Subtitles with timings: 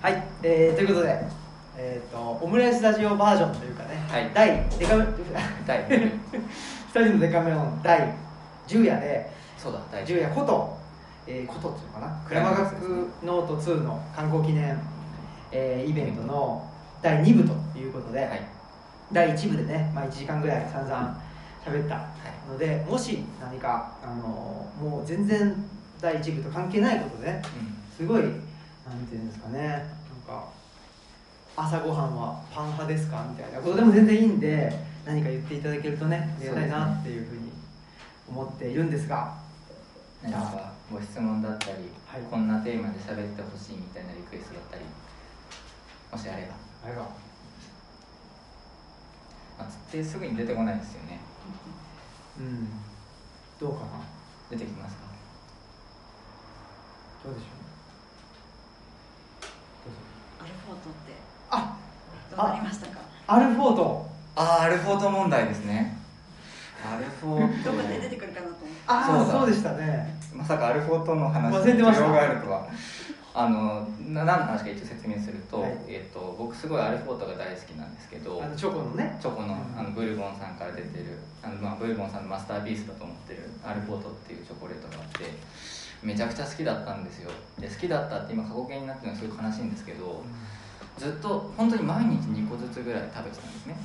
[0.00, 1.22] はい、えー、ということで、
[1.76, 4.30] えー、とオムライスラジオバージョンというかね、はい。
[4.34, 5.04] 第デカメ
[5.66, 5.84] 第。
[6.92, 8.14] 2人のデカメロン第
[8.66, 10.04] 10夜でそうだ第。
[10.04, 10.78] 10夜こと、
[11.26, 14.78] えー、ことっていうのかなクライマックスですね山岳ノート2の刊行記念、
[15.52, 16.66] えーイベントの
[17.02, 18.42] 第2部ということで、はい。
[19.12, 21.20] 第1部でね、まあ、1時間ぐらい散々
[21.64, 22.08] 喋った
[22.48, 25.54] のでもし何かあのもう全然
[26.00, 27.42] 第1部と関係ないことでね
[27.96, 28.22] すごい
[28.90, 29.58] なんていうんですかね。
[29.60, 29.80] なん
[30.26, 30.48] か
[31.56, 34.72] 朝ごはんはパン派ですかみたいなことでも全然いいんで
[35.06, 37.52] 何か言っていただけるとねありがたいなっていうふうに
[38.28, 39.38] 思っているんですが。
[40.22, 41.72] 何かご質問だったり、
[42.06, 42.22] はい。
[42.30, 44.84] こんなテーマで喋ってほしいみたいなリクエストだったり
[46.12, 46.52] もしあれば、
[46.84, 47.00] あれが
[49.56, 51.20] まあ、つってすぐに出てこないですよね。
[52.38, 52.68] うん。
[53.58, 54.04] どうかな。
[54.50, 55.04] 出てきますか？
[57.24, 57.48] どうでしょう
[59.88, 59.96] ぞ
[60.40, 61.12] アルフォートって。
[61.50, 61.76] あ
[62.30, 63.00] どうなりましたか？
[63.26, 64.06] アルフォート。
[64.36, 65.98] ああアルフォート問題ですね。
[66.84, 67.72] アルフォート。
[67.72, 68.68] どこで出てくるかなと思って。
[68.86, 69.40] ああそうだ。
[69.40, 70.14] そうでしたね。
[70.34, 72.04] まさかアルフォートの話忘れてました。
[72.04, 72.68] 需要があるとは。
[73.32, 75.72] あのな何の話か一応説明すると,、はい。
[75.86, 79.16] えー、と僕すごいアルフォートが大好きなんですけどあのチョコのね。
[79.20, 79.78] チョコのうん。
[79.78, 85.30] あのブルボンさんから出てるあの、まあ、ブルボンさんのマスターピースだと思ってるアルフォートっていうチョコレートがあって
[86.02, 87.30] めちゃくちゃ好きだったんですよ。
[87.60, 90.24] で好きだったって今過去形になってるのはすごい悲しいんですけど
[91.00, 93.76] ずっと本当に毎日2個ずつぐらい食べてたんですね。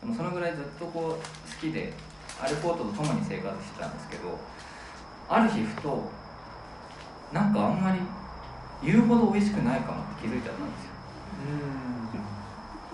[0.00, 1.20] でもそのぐらいずっとこう好
[1.60, 1.92] きで
[2.40, 4.38] アルフォートと共に生活してたんですけど
[5.28, 6.08] ある日ふと
[7.34, 8.00] なんかあんまり
[8.82, 10.92] 言うほど美味しくないかもって気づいちゃったんですよ。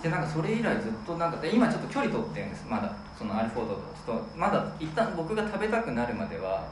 [0.03, 2.93] でなんかそれ以来ずっとなんかで今ちょっと距離取ってるんですまだ。
[3.17, 6.67] そのアルフォートとちょっとまだ一旦僕が食べたくなるまでは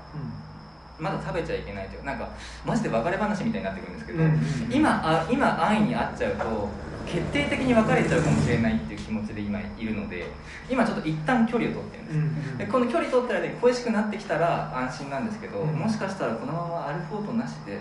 [1.02, 2.28] まだ食べちゃいけないというなんか
[2.64, 4.38] マジで別れ話みたいになってくるんですけど、うん
[4.70, 6.68] 今あ今安易に会っちゃうと
[7.04, 10.26] 決定的に別れちゃうかもしれないっていう気持ちで今いるので
[10.70, 17.80] 今ちょっと一旦距離を取ってるんです、うんでこの距離取ったらで恋しくなってきたら安心なんですけど、うんもしかしたらこのままアルフォートなしで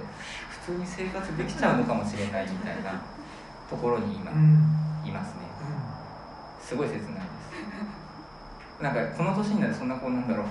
[0.65, 3.01] 普通に生活できちゃうのかもしれないみたいな
[3.69, 4.81] ところに今、うん。
[5.05, 5.41] いますね。
[6.61, 8.83] すごい切ないです。
[8.83, 10.45] なんかこの年になってそんなこうなんだろう。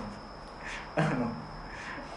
[0.96, 1.26] あの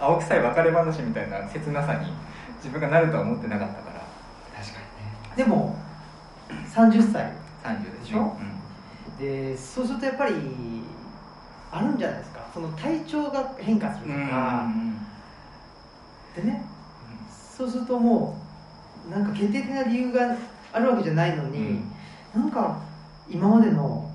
[0.03, 2.11] 青臭い別れ話みたいな切なさに
[2.57, 4.01] 自分がなるとは思ってなかったから。
[4.61, 5.37] 確かにね。
[5.37, 5.77] でも
[6.73, 7.31] 30歳
[7.63, 8.35] 30でしょ？
[8.37, 9.17] うん。
[9.17, 10.33] でそうするとやっぱり
[11.71, 12.45] あるんじゃないですか。
[12.53, 14.67] その体調が変化するとうんか、
[16.35, 16.65] でね
[17.29, 18.37] そうするとも
[19.07, 20.35] うなんか決定的な理由が
[20.73, 21.91] あるわけじゃないのに、うん。
[22.35, 22.81] なんか
[23.29, 24.11] 今までの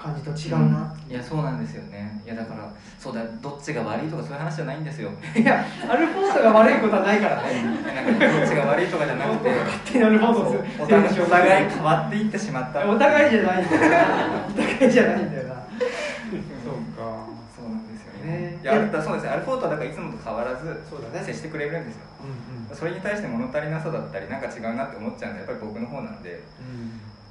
[0.00, 2.22] 感じと違うな、いやそうなんですよね。
[2.24, 5.10] いやだからそうだどっちが悪いとかそういう話じゃないんですよ。
[5.36, 7.62] いやアルフォートが悪いことはないからね。
[7.62, 9.50] なんかどっちが悪いとかじゃなくて。
[9.50, 14.46] 勝手にアルフォートそうすお互いお互い変わっていってしまったお互いじゃないんだよな。
[14.48, 15.54] お互いじゃないんだよな。
[15.54, 17.28] そうか。
[17.54, 18.30] そうなんですよね。
[18.30, 18.58] ね。
[18.62, 18.72] いや
[19.02, 19.28] そうですね。
[19.30, 21.24] アルフォートはだからいつもと変わらずそうだね。
[21.24, 22.02] 接してくれるんですよ。
[22.24, 22.76] うんうん。
[22.76, 26.40] それに対して物足りなさだったりなんか違うなって思っちゃうんでやっぱり僕の方なんで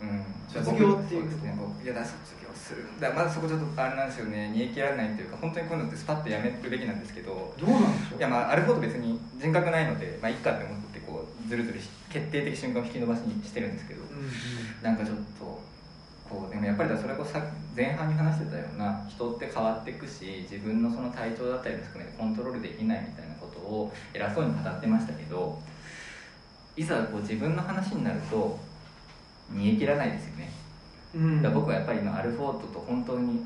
[0.02, 2.39] うん卒業っていうですね僕いやだ卒業
[2.70, 2.86] する。
[3.02, 4.54] だからまずそこちょっとあれなんですよね。
[4.54, 7.54] 煮え切られないっていうか本当にこういうのってスパッとやめるべきなんですけど。
[7.58, 8.20] どうなんでしょう？
[8.20, 14.02] いやまあアルフォート別に人格ないのでまあいっかって思ってこうずるずるし決定的瞬間を引き伸ばしにしてるんですけど。
[14.02, 14.30] うんうん。
[14.84, 15.70] なんかちょっと
[16.30, 17.44] こうでもやっぱりだそれこそさ
[17.76, 25.60] 前半に話してたような人って変わっていくし自分のその体調だったりも含めてコントロールできないみたいなことを偉そうに語ってましたけど
[26.78, 28.60] いざこう自分の話になると
[29.50, 30.49] 煮え切らないですよね
[31.16, 31.42] うん。
[31.54, 33.42] 僕はやっぱり今アルフォートと本当に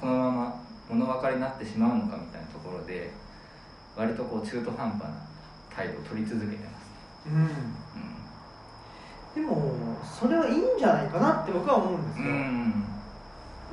[0.00, 3.10] このまま物別れになってしまうのかみたいなところで
[3.96, 5.14] 割とこう中途半端な
[5.74, 7.48] 態度を取り続けてますね。
[9.34, 9.42] うん。
[9.42, 12.84] でもそれはいいんじゃないかなって僕は思うんですうん、よ、うん。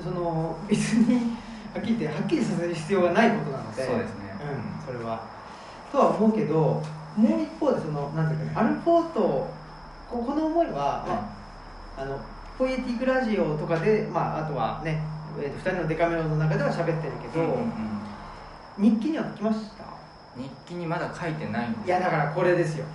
[0.04, 1.38] その別に
[1.74, 3.86] はっきり言ってはっきりさせる必要がないことなので。
[3.86, 4.30] そうですね。
[4.40, 4.46] う
[4.82, 5.40] ん、それは。
[5.92, 6.56] とは思うけど
[7.18, 9.20] もう一方でそのなんていうかねアルフォート
[10.10, 11.36] ここの思いは、ま
[11.98, 12.20] あ、あの
[12.60, 15.02] ポエティックラジオとかで、まあ、あとはね、
[15.42, 17.62] えー、と2人のデカメロの中では喋ってるけど、うんうん
[18.78, 18.92] うん。
[18.92, 19.86] 日記には書きました？
[20.36, 22.86] 日記にまだ書いてないんですいやだからこれですよ。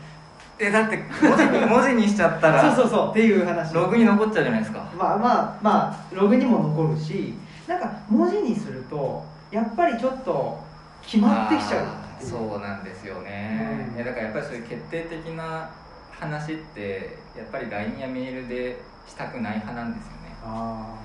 [0.59, 3.75] えだって文字に 文字にしちゃったらそうそうそうっていう話。
[3.75, 4.87] ログに残っちゃうじゃないですか。
[4.99, 7.35] まあまあまあログにも残るし
[7.67, 10.63] なんか文字にするとやっぱりちょっと
[11.01, 11.87] 決まってきちゃう
[12.23, 13.97] そうなんですよね、うん。
[13.97, 15.71] いやだからやっぱりそういう決定的な
[16.11, 20.37] 話ってやっぱり LINE やメールでしたくない派なんですよね。
[20.43, 20.97] あ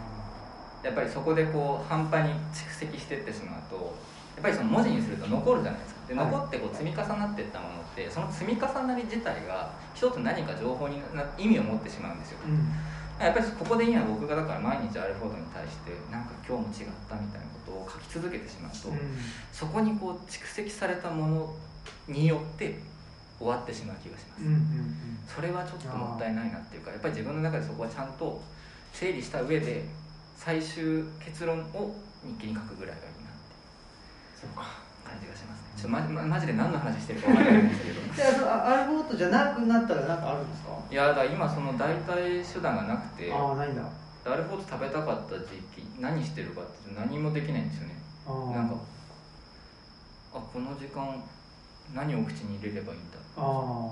[0.83, 3.75] やっぱりそこでこう半端に蓄積してってしまうと
[4.35, 6.07] やっぱりその文字にすると残るじゃないですか。
[6.07, 13.23] で残ってこう積み重なっていったものってその積み重なり自体が一つ何か情報にな意味を持ってしまうんですよ、うん。
[13.23, 18.77] やっぱりここで今僕がだから毎日アルフォードに対してなんか今日も違ったみたいなことを書き続けてしまうと、
[19.51, 21.53] そこにこう蓄積されたもの
[22.07, 22.79] によって
[23.39, 25.19] 終わってしまう気がします、うんうんうん。
[25.25, 28.41] それはちょっともったいないなっていうかやっぱり自分の中でそこはちゃんと
[28.93, 29.85] 整理した上で
[30.35, 33.33] 最終結論を日記に書くぐらいがいいなっ
[34.35, 34.87] てそうか。
[35.09, 35.73] 感じがしますね。
[35.73, 38.01] ちょっとままマジで何の話してるか分からないんですけど。
[38.13, 40.69] でそのあアルフォートじゃなくなったら何かあるんですか？
[40.91, 43.81] いやだから今その代替手段がなくてああないんだ。
[44.25, 47.95] アルフォート食べたかった時期何してるかって何もできないんですよね。
[48.53, 48.75] なんか
[50.35, 51.23] あこの時間
[51.93, 53.17] 何を口に入れればいいんだ？
[53.37, 53.91] あ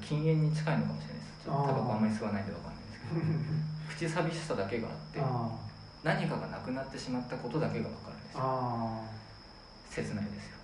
[0.00, 1.44] 禁煙に近いのかもしれないです。
[1.44, 3.14] ちょっとタバコあんまり吸わないんで分かんないですけど。
[3.90, 5.20] 口寂しさだけがあって
[6.02, 8.44] 何かがなくなってしまったことだけが分かるんですーよ。
[8.46, 9.02] あ
[9.90, 10.56] 切ないですよ。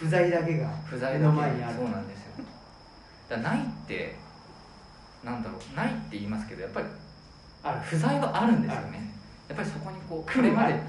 [0.00, 1.74] ー不在だけが不在だけ目の前にある。
[1.76, 2.44] そうなんですよ。
[3.28, 4.16] だないって
[5.22, 6.86] なんだろうないって言いますけどやっぱり
[7.84, 9.12] 不在はあるんですよね。
[9.48, 10.82] やっぱりそこにこうこれまで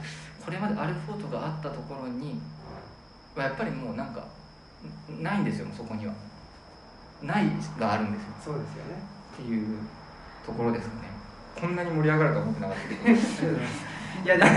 [0.44, 2.42] これまでアルフォートがあったところに
[3.42, 4.26] はやっぱりもうなんか
[5.12, 6.14] んないんですよそこには。
[7.22, 7.46] ない
[7.80, 8.28] があるんですよ。
[8.46, 9.02] そうですよね。
[9.34, 9.78] っていう
[10.46, 11.10] ところですかね。
[11.60, 14.50] こんなに盛り上がると思ってなかったいますいやでも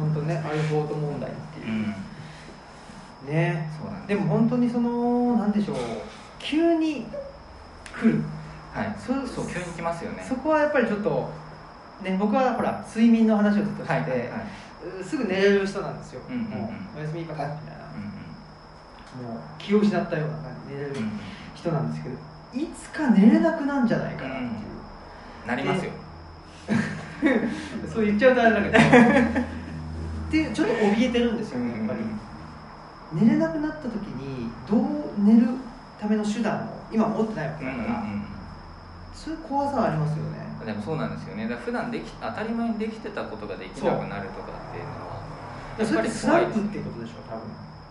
[0.00, 1.94] 本当ねアルフォート問題っていう、
[3.26, 3.32] うん。
[3.32, 3.70] ね。
[3.80, 5.76] そうなんでも本当にそのなんでしょう
[6.38, 7.06] 急に
[7.94, 8.22] 来る。
[8.72, 8.96] はい。
[8.98, 10.24] そそう急に来ますよね。
[10.28, 11.30] そこはやっぱりちょっと
[12.02, 14.28] ね僕はほら睡眠の話をずっとしてて、はいはいはい。
[14.28, 14.32] う
[15.02, 16.50] すぐ寝れる人なんですよ、うんうんうん。
[16.50, 18.18] もうおやすみかなみたいな、うん
[19.18, 21.20] もう気を失ったような感じで寝れるうんうん
[21.54, 22.14] 人なんですけど
[22.54, 25.90] いつか寝れなくなんじゃないかなっていう、なりますよ。
[27.92, 28.78] そう言っちゃうとあれだけど。
[28.78, 32.00] ってちょっと怯えてるんですよねやっぱり、
[33.12, 34.80] 寝れなくなった時にどう
[35.18, 35.48] 寝る
[35.98, 38.04] ための手段を今持ってないわけうんうんだから、
[39.14, 40.38] そういう怖さはありますよね。
[40.42, 41.44] うんでもそうなんですよね。
[41.44, 44.52] だから普段でき当たり前にできてたことができなくなるとか
[45.84, 47.46] それってスランプっていうことでしょ多分。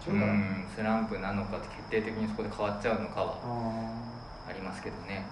[0.08, 0.66] 違うん。
[0.76, 5.26] スランプなのか決定的にそこで変わっちゃうのかはあありますけどね。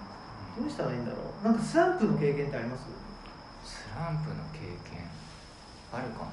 [0.58, 1.44] ーどうしたらいいんだろう。
[1.44, 2.84] なんかスランプの経験ってあります？
[3.64, 4.60] スランプの経
[4.90, 5.08] 験
[5.92, 6.30] あるかな？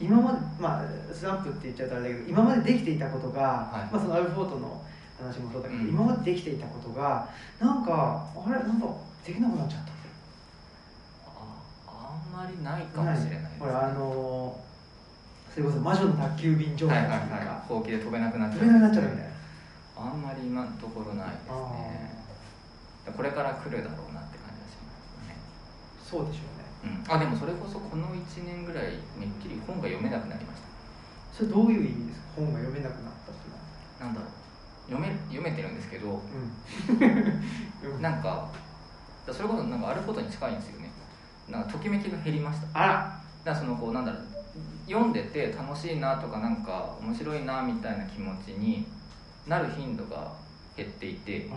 [0.00, 0.84] 今までまあ
[1.14, 3.94] スランプって言っちゃうとあれだけど今までできていたことが、はい。
[3.94, 4.82] まあ、そのアルフォートの
[5.18, 5.88] 話もそうだけど、うん。
[5.88, 7.28] 今までできていたことが
[7.60, 8.86] なんかあれなんか
[9.24, 9.92] できなくなっちゃった。
[11.30, 11.32] あ
[11.88, 13.66] あんまりないかもしれないです、ね、
[15.52, 17.68] それこそ魔女の宅急便状はいはい態っていうか、はい。
[17.68, 19.32] ほうきで飛べなくなっちゃ飛べなくなっちゃうみたいな
[19.96, 23.12] あんまり今のところないですね。
[23.16, 25.36] これから来るだろうなって感じがしますね。
[26.00, 26.64] そうでしょうね。
[27.06, 30.62] うん、あでもそれこそこの1年ぐらいめっきり本が読めなくなりまし
[31.32, 32.42] それどういう意味ですか？
[32.42, 33.62] 本が読めなくなったっていうのは。
[33.98, 34.30] たなんだろう。
[34.90, 36.22] 読め読めてるんですけど。
[36.22, 38.02] うん。
[38.02, 38.48] なんか
[39.30, 40.90] それこそなんかアルフォートに近いんですよね。
[41.48, 42.66] なんかときめきが減りました。
[42.72, 43.20] あら。
[43.44, 44.22] だからそのこうなんだろう
[44.86, 48.84] 読んでて楽しいなとかなんか面白いなみたいな気持ちに
[49.46, 50.32] なる頻度が
[50.76, 51.48] 減っていて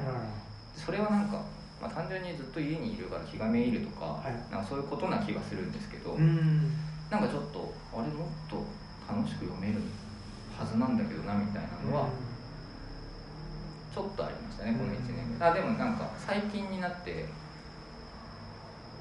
[0.76, 1.42] それはなんか、
[1.82, 4.52] まあ、単純にずっと家にいるから気がめいるとか,、はい。
[4.52, 6.72] なんかそういうことな気がするんですけど、うん。
[7.10, 8.64] なんかちょっとあれもっと
[9.08, 9.80] 楽しく読める
[10.58, 12.10] はずなんだけどなみたいなのは
[13.94, 17.26] ちょっとありましたね、この1年あでもなんか最近になって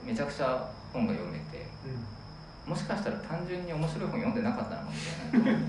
[0.04, 2.24] めちゃくちゃ本が読めてうん
[2.66, 5.62] もしかしたら単純に面白い本読んでなかったのかもしれない。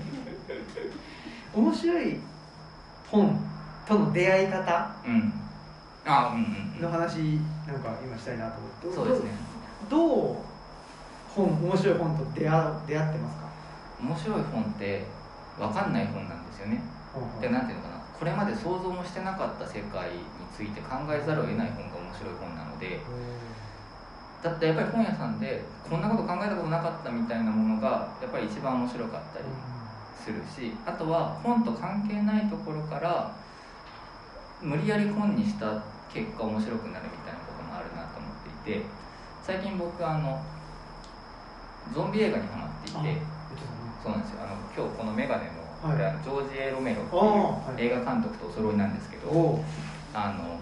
[1.54, 2.20] 面白い
[3.10, 3.40] 本
[3.86, 4.96] との出会い方？
[5.06, 5.32] うん。
[6.06, 6.40] あうん
[6.74, 8.92] うんの話なんか今したいなと思って。
[8.94, 9.30] そうですね。
[9.90, 10.36] どう
[11.28, 13.46] 本面白い本と出会う出会ってますか？
[14.00, 15.04] 面白い本って
[15.58, 16.80] 分かんない本なんですよね。
[17.40, 17.96] でなんていうのかな。
[18.18, 20.20] これまで想像もしてなかった世界に
[20.56, 23.00] ついて考えざるを得ない本が面白い本なので
[24.46, 29.44] だってやっぱり本屋さんでこんなこと考えたことなかったみたいなものがやっぱり一番面白かったり
[30.14, 33.34] するしあとは本と関係ないところから
[34.62, 35.82] 無理やり本にした
[36.14, 38.86] 結果面白くなるみたいなこともあるなと思っていて
[39.42, 40.40] 最近僕あの
[41.92, 43.22] ゾンビ映画にハマっていて
[44.02, 44.42] そうなんですよ。
[44.42, 45.50] あの今日このメガネ
[45.82, 45.98] の,、はい。
[45.98, 47.04] これあのジョージ・エロメロっ
[47.74, 47.90] ていい。
[47.90, 49.58] う映画監督とお揃いなんですけど、
[50.14, 50.58] あの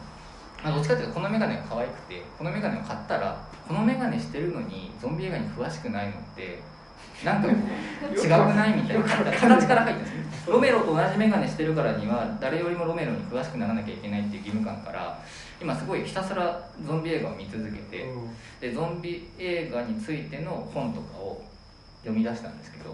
[0.64, 6.58] まあどっちかというとこのメガネが可愛くてこのメガネを買ったらこのメガネしてるのにゾンビ映画に詳しくないのって
[7.24, 7.54] なんかこ
[8.12, 15.22] う違くないみたいな形から入ってるんですよロメロと同じメガネしてるからには誰よりもロメロに詳しくならなきゃいけないっていう義務感から
[15.60, 18.04] 今すごいひたすらゾンビ映画を見続けて
[18.60, 21.42] でゾンビ映画についての本とかを
[22.02, 22.90] 読み出したんですけど、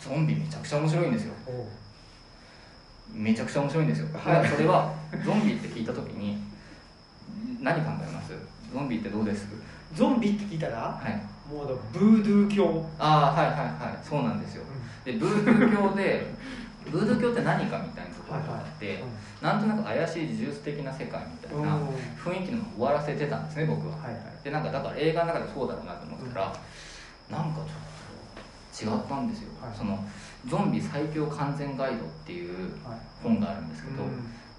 [0.00, 1.34] ゾンビめちゃくちゃ面白いんですよ
[3.12, 4.48] めちゃくちゃ面白いんですよ、はい。
[4.48, 6.38] それはゾンビって聞いた時に
[7.60, 8.32] 何考えます？
[8.72, 9.46] ゾンビってどうです？
[9.94, 11.52] ゾンビって聞いたらはい。
[11.52, 12.86] もうだブードゥー教。
[12.98, 13.98] ああはいはいはい。
[14.02, 14.64] そうなんですよ。
[15.04, 16.26] でブードゥー教で
[16.90, 19.02] ブードゥー教って何かみたいなところがあって、
[19.42, 21.88] なんとなく怪しい呪術的な世界みたいなうん。
[22.16, 23.96] 雰囲気の終わらせてたんですね僕は。
[23.96, 24.22] はいはい。
[24.42, 26.52] でなんかだから映画の中でそうだろうなと思ったら、
[27.30, 27.60] なんか
[28.72, 29.76] ちょっと違ったんですよ、はい。
[29.76, 30.02] その
[30.46, 32.98] ゾンビ最強完全ガイドっていうはい。
[33.22, 34.02] 本があるんですけど、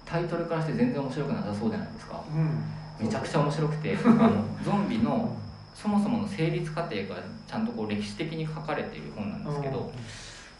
[0.06, 2.22] タイトルからして全然面白くなさそうじゃないですか。
[2.34, 3.06] うん。
[3.06, 5.36] めちゃくちゃ面白くてあのゾンビの
[5.74, 9.90] そもそもの成立過程がちゃんとこう歴史的に書かれている本なんですけど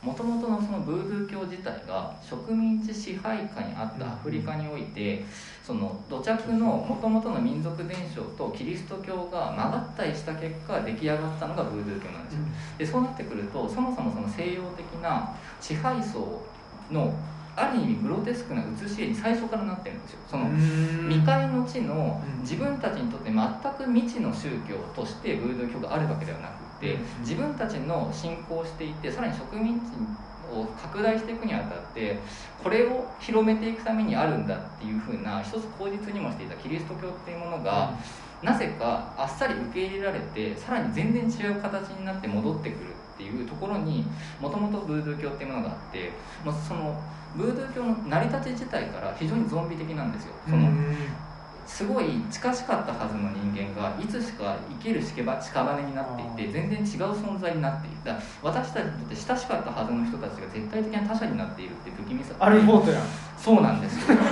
[0.04, 5.24] もともとのそのブードゥー教自体が植民地支配下にあったアフリカにおいて
[5.62, 12.40] その土着のもともとの民族伝承とキリスト教が曲がったりした結果出来上がったのがブードゥー教なんですよ。
[12.78, 16.44] でそうなってくるとそもそもその西洋的な支配層
[16.90, 17.18] の
[17.56, 20.20] ある意味グロテスクな写し絵に最初からなってるんですよ。
[20.26, 20.46] その
[21.08, 22.42] 未開の地のうん。
[22.44, 26.63] 自分たちにとって全く未知の宗教としてブードゥー教があるわけではなく
[27.20, 29.84] 自分たちの信仰していてさらに植民地
[30.52, 32.18] を拡大していくにあたって
[32.62, 37.94] これを広めていくためにあるんだっていうふうな一つ口実にもしていたキリスト教っていうものが
[38.42, 44.04] なぜかあっさり受け入れられてさらに全然違う形になって戻ってくるっていうところに
[44.40, 46.10] もともとブードゥー教っていうものがあって、
[46.44, 47.00] まあ、その
[47.36, 50.34] ブードゥー教の成り立ち自体から非常にゾンビ的なんですよ。
[50.48, 50.68] その
[51.66, 57.96] すごい近しかったはずの人間がいつしか生きる屍屍になっていて全然違う存在になっている。
[58.04, 62.34] だから私たちにとって親しかったはずの人たちが絶対的な他者になっているって不気味さ。
[62.38, 63.02] アルフォートやん。
[63.38, 64.10] そうなんです。
[64.10, 64.16] よ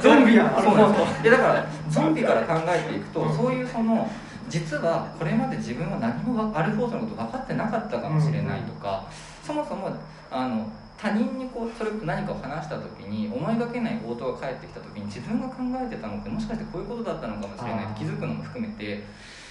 [0.00, 1.30] ゾンビやんアルフォート。
[1.30, 4.10] だからゾンビから考えていくとそういうその
[4.48, 9.04] 実はこれまで自分は何もわアルフォートのこと分かってなかったかもしれないとか、
[9.42, 9.90] そもそも
[10.30, 19.02] あの他人にこうそれ何かを話した時に思いがけない応答が返ってきた時に自分が考えてたのってもしかしてこういうことだったのかもしれないって気づくのも含めて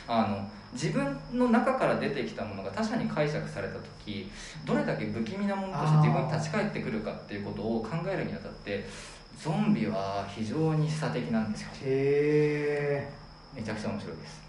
[0.08, 4.30] あの自分の中から出てきたものが他者に解釈された時
[4.66, 8.86] どれだけ不気味なものとして自分に立ち返ってくるかっていうことを考えるにあたって
[9.38, 11.70] ゾンビは非常に示唆的なんですよ。
[11.84, 13.14] へえ
[13.56, 14.43] めちゃくちゃ面白いです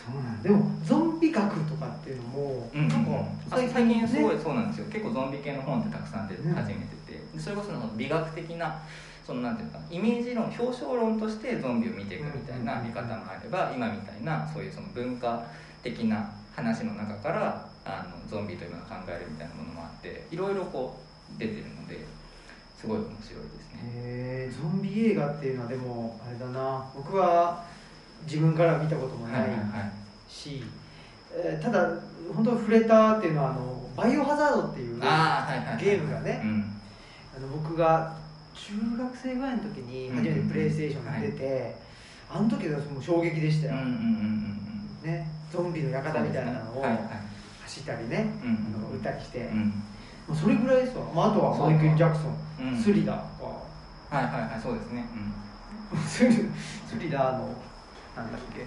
[0.00, 3.10] そうなんでもゾンビ学とかっていうのも、うんなんか
[3.50, 4.86] 最最近すごいねそうなんですよ。
[4.90, 7.00] 結構ゾンビ系の本ってたくさん出ね始めて。
[7.10, 8.80] てでそれこそ美学的な
[9.26, 15.44] そのなんていうのかなイメージ論表彰論としてゾンビを見ていくみたいな見方もあれば今みたいなそういうその文化
[15.82, 21.00] 的な話の中からあのゾンビというものを考えるみたいなものもあっていろいろこ
[21.36, 21.98] う出てるので
[22.78, 23.80] すごい面白いですね。
[23.84, 26.90] へえゾンビ映画っていうのはでもあれだな。
[26.94, 27.64] 僕は
[28.24, 31.62] 自分から見たこともないはいはいはい。
[31.62, 31.88] ただ
[32.34, 36.64] 本当触れたっていうのはあのバイオハザードっていうゲームがねうん。
[37.36, 38.16] あの僕が
[38.54, 41.76] 中学生ぐらいの時に初めてプレイステーションに出て、
[42.28, 43.92] あの時はもう衝撃でしたよ、うんうんうん
[45.04, 46.84] うんね、ゾンビの館みたいなのを
[47.62, 49.50] 走ったりね、うんあの撃ったりして、
[50.28, 50.36] うん。
[50.36, 52.78] それぐらいですわ、まあ、あとはマイケル・ジャクソン、うん。
[52.78, 54.16] スリラーとか。
[54.16, 55.06] はいはいはいそうですね。
[56.06, 57.48] スリラーの
[58.20, 58.66] なんだっけ？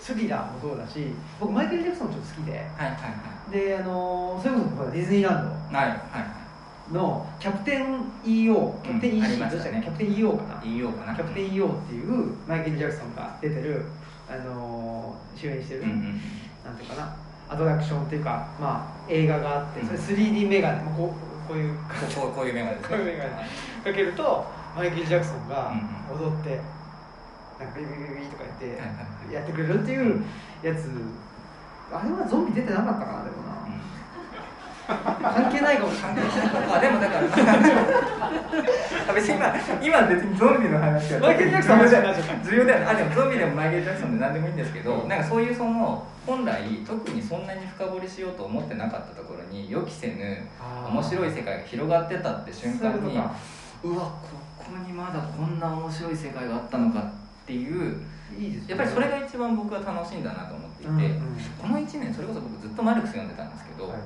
[0.00, 1.06] スリラーもそうだし
[1.38, 2.52] 僕マイケル・ジャクソンちょっと好きで。
[2.52, 3.08] はいはいは
[3.48, 3.50] い。
[3.52, 9.50] であのそれこそディズニーランはいはいのキャプテン EO キャプテン EC、ましたね。
[9.50, 9.80] どうしたっけ？
[9.82, 11.14] キャプテン EO かな、い言いようかな。
[11.14, 13.84] キャプテン EO っていうマイケル・ジャクソンが出てる
[14.28, 16.20] あの主演してる、うんうん
[16.64, 17.16] なんていうかな。
[17.48, 21.12] アトラクションっていうか、まあ、映画があってそれ 3D メガネ、まあ、こ
[21.46, 21.74] うこういう
[22.14, 22.96] こうこういうメガネですね。
[22.96, 25.72] こういうメガネかけるとマイケル・ジャクソンが
[26.10, 26.26] うん。
[26.26, 26.60] 踊って、
[27.60, 28.80] なんかビビビビビとか言って
[29.34, 30.24] やってくれるっていう
[30.62, 30.88] やつ。
[31.92, 33.60] あれはゾンビ出てなかったかなでもな。
[34.90, 36.24] 関係ないかもしれない。
[36.24, 37.26] あでもだから。
[39.08, 41.20] あ別に今今別にゾンビの話は。
[41.20, 42.86] マイケルジャクソンの話重要だよね。
[42.86, 50.48] あでもゾンビでもマイケル・ジャクソンで何でもいいんですけど、なんかそういうその本来特にそんなに深掘りしようと思ってなかったところに予期せぬ
[50.90, 58.02] 面白い世界が広がってたって瞬間にうわここにまだこんな面白い世界があったのかっていう
[58.36, 58.70] いいですね。
[58.70, 61.36] やっぱりそれが一番僕は楽しいんだなと思っていて、うんうん。
[61.58, 63.98] この1年それこそ僕ずっとマルクス読んでたんですけど、はい。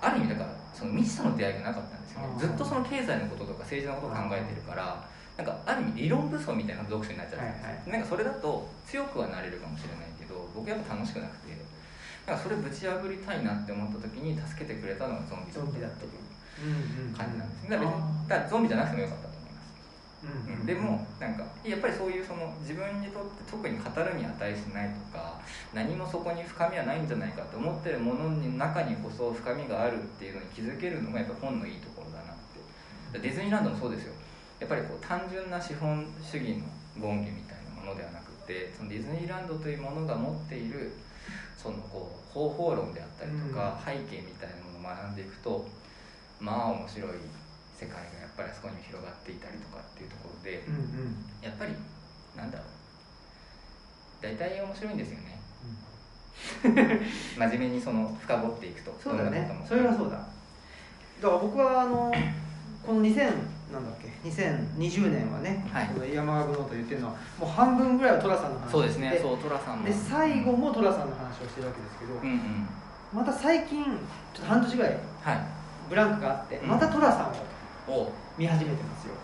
[0.00, 2.28] ある意味だからその未知との出会いがなかったんですよね。
[2.38, 5.04] ずっとその経済のこととか政治のことを考えてるから
[5.36, 11.54] なんかある意味理論武装みたいな読書になっちゃうんですよ、はいなんかそれだと強くはなれるかもしれないけど僕やっぱ楽しくなくて
[12.26, 17.78] なんかそれぶち破りたいなって思った時に助けてくれたのがゾンビゾンビだったという感じなんですね。
[17.78, 19.27] だからゾンビじゃなくてもよかった
[20.28, 25.40] うんでもなんかやっぱりそういうその自分にとって特に語るに値しないとか
[25.72, 32.36] 何もそこに深みはないんじゃないかって思ってるものの中にこそ深みがあるっていうのに気づけるのがやっぱ本のいいところだなっ
[33.12, 33.18] て。
[33.18, 34.12] ディズニーランドもそうですよ。
[34.60, 36.66] やっぱりこう単純な資本主義の
[37.00, 40.92] 権化みたいなものではなくてそのディズニーランドというものが持っている
[41.56, 45.66] そのこう方法論であったりとか、背景みたいなものを学んでいくと
[46.40, 47.10] まあ面白い
[47.74, 51.24] 世界がやっぱりあそこに広がっていたりとかっていうところで、うんうん。
[51.40, 51.72] やっぱり
[52.36, 52.78] なんだろう。
[54.20, 55.38] 大体面白いんですよね。
[57.36, 59.50] 真面目にその深掘っていくとそうだね。
[59.66, 60.16] それはそうだ。
[60.16, 62.12] だから僕はあの
[62.84, 63.32] この2000
[63.72, 65.86] なんだっけ2020年はね、はい。
[65.88, 69.84] この山岳ノート言ってるのはもう半分ぐらいは寅さんの話そうですねでそう寅さんも。
[69.84, 72.68] で最後も寅さんの話をしてるわけですけど、うんうん。
[73.12, 75.40] また最近ちょっと半年ぐらいはい。
[75.88, 76.68] ブランクがあってうん。
[76.68, 77.32] また寅さんを
[77.88, 79.14] お見始めてますよ。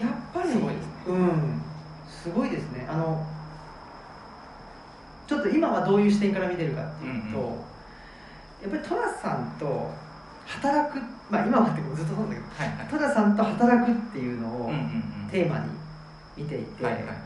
[0.00, 0.92] やっぱりすごいですね。
[1.06, 1.62] うん
[2.06, 2.86] すごいですね。
[2.88, 3.24] あの
[5.26, 7.52] ちょっと今はどういう視点から見てるかっていうと、うんうん。
[7.52, 9.90] やっぱり寅さんと
[10.44, 11.00] 働く
[11.30, 12.86] まあ今はってずっとそうだけどはいはい。
[12.88, 14.70] 寅さんと働くっていうのを
[15.30, 15.70] テーマに
[16.36, 17.16] 見ていて、はいはいはい。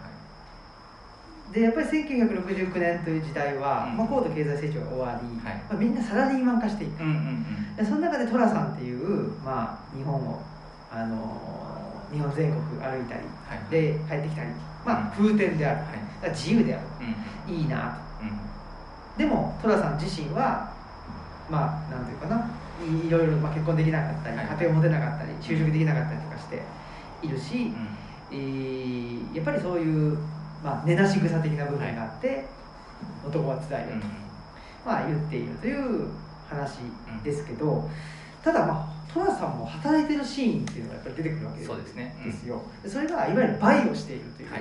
[1.53, 3.97] でやっぱり1969年という時代は、うん。
[3.97, 7.00] まあ、高度経済成長が終わり、はいまあ、みんなサラリーマン化していく。
[7.00, 7.77] うんうんうん。
[7.77, 10.41] でその中で寅さんっていう、まあ、日本を、
[10.93, 11.51] あのー
[12.13, 13.71] 日本全国歩いたりはい。
[13.71, 14.49] で帰ってきたり、
[14.85, 15.77] まあ、風天である、
[16.23, 16.31] はい。
[16.31, 16.87] 自由である。
[17.49, 18.29] うんいいなうん。
[18.29, 18.35] と
[19.17, 20.73] でも寅さん自身は
[21.49, 22.51] まあなんていうかな。
[22.83, 24.47] いいろいろ、まあ、結婚できなかったり、はい。
[24.47, 26.63] 家庭を持てなかったり就職できなかったりとかして
[27.23, 27.89] いるし、うん。
[28.33, 30.19] えーやっぱりそういう、
[30.65, 32.45] まあ、根なし草的な部分があって、
[33.25, 34.07] 男はつらいよと、
[34.85, 36.09] まあ、言っているという
[36.49, 36.79] 話
[37.23, 37.89] ですけど、
[38.43, 42.17] ただまあ寅さんも働いてるシーンっていうのがやっぱり出てくるわけそうですね。
[42.25, 42.31] うん。
[42.31, 44.61] ですよ、でそれがいわゆるバイをしているという、はい。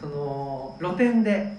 [0.00, 1.54] その露店で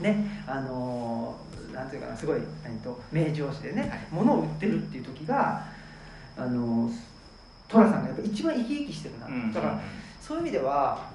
[0.00, 3.90] ねあのーなんていうかなすごい何と名調子でね、はい。
[4.10, 5.64] 物を売ってるっていう時が
[6.36, 6.92] あのー
[7.68, 9.52] 寅さんがやっぱ一番生き生きしてるな、うん。
[9.52, 9.80] だから
[10.20, 11.10] そういう意味では、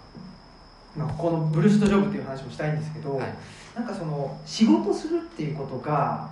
[0.97, 3.33] まあ、このブルーストジョブっていう話もしたいんですけど、はい。
[3.75, 6.29] なんかその仕事するっていうことが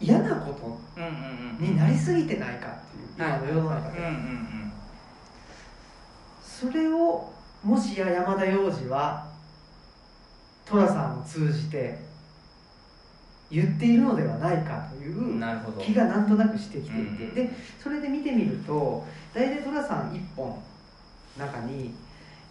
[0.00, 1.70] 嫌なことうんうんうん。
[1.72, 4.72] になりすぎてないかっていう今の世の中で、うんうんうん。
[6.42, 9.26] それをもしや山田洋次は
[10.66, 11.98] 寅さんを通じて
[13.50, 15.40] 言っているのではないかという
[15.80, 17.50] 気がなんとなくしてきていて、うんで
[17.82, 19.04] それで見てみると
[19.34, 20.62] 大体寅さん1本の
[21.38, 21.94] 中に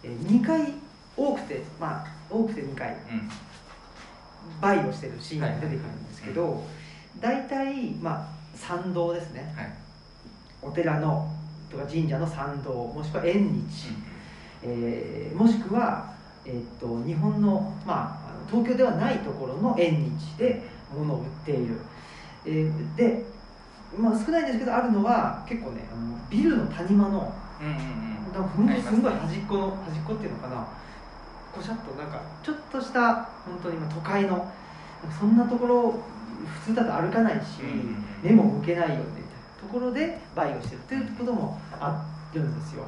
[0.02, 0.72] えー2回
[1.16, 3.30] 多くてまあ多くて2回うん。
[4.60, 6.62] バイをしてるシーンが出てくるんですけど、
[7.20, 9.52] 大体まあ参道ですね。
[9.56, 9.72] はい。
[10.62, 11.30] お寺の
[11.70, 13.88] とか神社の参道もしくは縁日、
[14.62, 20.62] えーもしくは、えーっと日本の,、まあ、東京ではないところの縁日で
[20.94, 21.76] 物を売っている、
[22.46, 23.24] えーで、
[23.98, 28.32] まあ、少ないんですけどあるのは結構ねあのビルの谷間のうんうんうん。
[28.32, 30.66] なんかほんすすごい端っこの端っこっていうのかな。
[31.52, 33.14] こしゃっとなんかちょっとした
[33.46, 34.50] 本当に今都会の
[35.20, 35.94] そんなところ
[36.44, 37.62] 普通だと歩かないし、
[38.22, 39.28] 目も向けないよねみたいな
[39.60, 42.84] ところでバイをしてるっていうこともあるんですよ。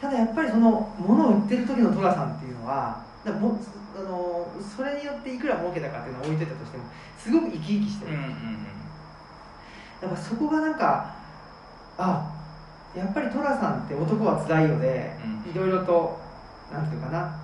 [0.00, 3.58] ただやっぱりその物を売ってる時の寅さんっていうのはだからも
[3.96, 6.84] あのそれによっていくら儲けたかっていうのは置いといたとしても
[7.16, 8.32] すごく生き生きしてる、うんうんうん。
[10.02, 11.14] やっぱそこがなんか
[11.96, 12.30] あ
[12.94, 15.50] やっぱり寅さんって男はつらいよでうん。
[15.50, 16.18] いろいろと
[16.72, 17.43] なんていうかな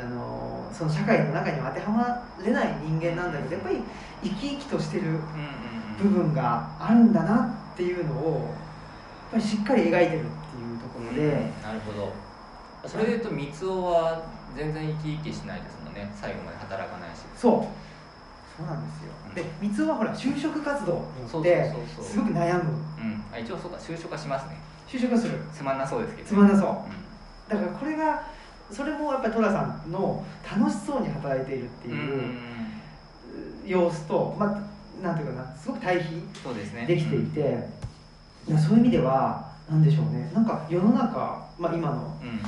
[0.00, 3.82] あのその社会の中には当てはまれない人間なんだけどやっぱり
[4.22, 5.20] 生き生きとしてるうんうん
[6.00, 12.12] 部分があるんだなっていうのをやっぱりしっかり描いてるっていうところで、なるほど。
[12.88, 14.22] それでいうと三つ男は
[14.56, 16.10] 全然生き生きしないですもんね。
[16.16, 17.20] 最後まで働かないし。
[17.36, 17.52] そう。
[18.56, 19.12] そうなんですよ。
[19.28, 19.34] うん。
[19.34, 21.04] で三つはほら就職活動
[21.40, 22.70] ってすごく悩む。
[22.98, 23.22] うん。
[23.32, 24.56] あ一応そうか就職はしますね。
[24.88, 25.38] 就職する。
[25.52, 26.68] つまんなそうですけどつまんなそう。
[26.70, 28.22] うだからこれが
[28.70, 30.24] それもやっぱり寅さんの
[30.58, 32.06] 楽しそうに働いているってんうんうん
[33.66, 36.86] いう様子と、まあ、なんていうかなすごく対比そうですね。
[36.86, 37.68] できていて、
[38.48, 40.30] いやそういう意味ではなんでしょうね。
[40.34, 42.28] なんか世の中、まあ、今のうん。
[42.28, 42.40] うん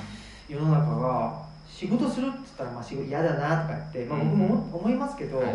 [0.48, 5.46] 世の中が仕事するって言ったらまあ仕事嫌だなとか言って、まあ、僕も思思いますけど、はい。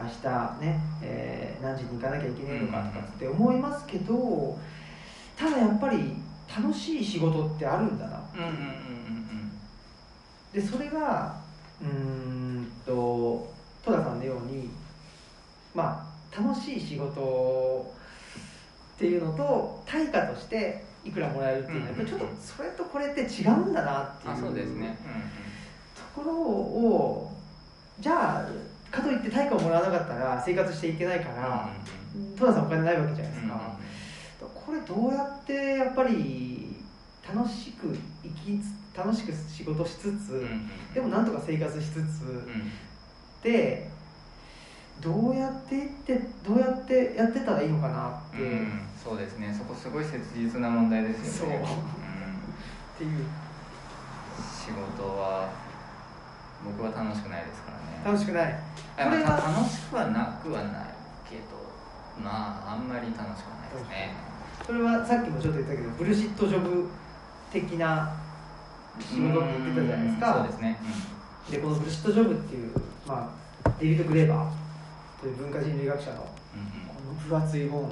[0.00, 4.56] 明日ね、えー何時に行かなきゃいけないのかとかって思いますけど
[5.36, 6.14] ただやっぱり
[6.56, 9.17] 楽しい仕事ってあるんだなうんうんうんうん
[10.52, 11.36] でそれが
[11.80, 13.52] うーんと
[13.84, 14.70] 戸田さんのように
[15.74, 17.94] まあ楽しい仕事
[18.96, 24.32] っていうのと対価としていくらもらえるっていうのはちょっとそれとこれって違うんだなっていう。
[24.32, 24.98] あそうですね、
[26.14, 27.32] ところを
[28.00, 31.68] じゃあかといって対価をもらわなかったら生活していけないから
[32.36, 33.78] 戸田さんお金ないわけじゃないですか、
[34.40, 36.76] これどうやってやっぱり
[37.34, 38.60] 楽しく生き
[38.98, 40.44] 楽しく仕事しつつ、
[40.92, 42.48] でもなんとか生活しつつ、
[43.42, 43.88] で
[45.00, 49.54] どうやっていってどうやってやってたらいいのかなって、うん、そうですね。
[49.56, 51.64] そこすごい切実な問題ですよね。
[52.94, 53.24] っていう
[54.36, 55.48] 仕事は
[56.64, 58.02] 僕は楽しくないですからね。
[58.04, 58.52] 楽しくない。
[58.96, 60.86] これは楽しくはなくはない
[61.30, 61.42] けど
[62.20, 64.14] まああんまり楽しくないですね。
[64.66, 66.88] それはさっきもちょっと言ったけどブルシットジョブ
[67.52, 68.12] 的な
[69.00, 70.34] 仕事って言ってたじゃないですか。
[70.34, 70.80] そうですね、
[71.46, 72.72] うん、でこのブルシットジョブっていう、
[73.06, 73.30] ま
[73.64, 76.26] あ、デビッド・グレーバーという文化人類学者のこ
[77.06, 77.82] の分厚い本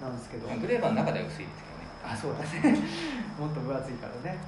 [0.00, 1.88] なんですけど、グレーバーの中では薄いですけどね。
[2.04, 2.78] あそうだね。
[3.38, 4.38] もっと分厚いからね。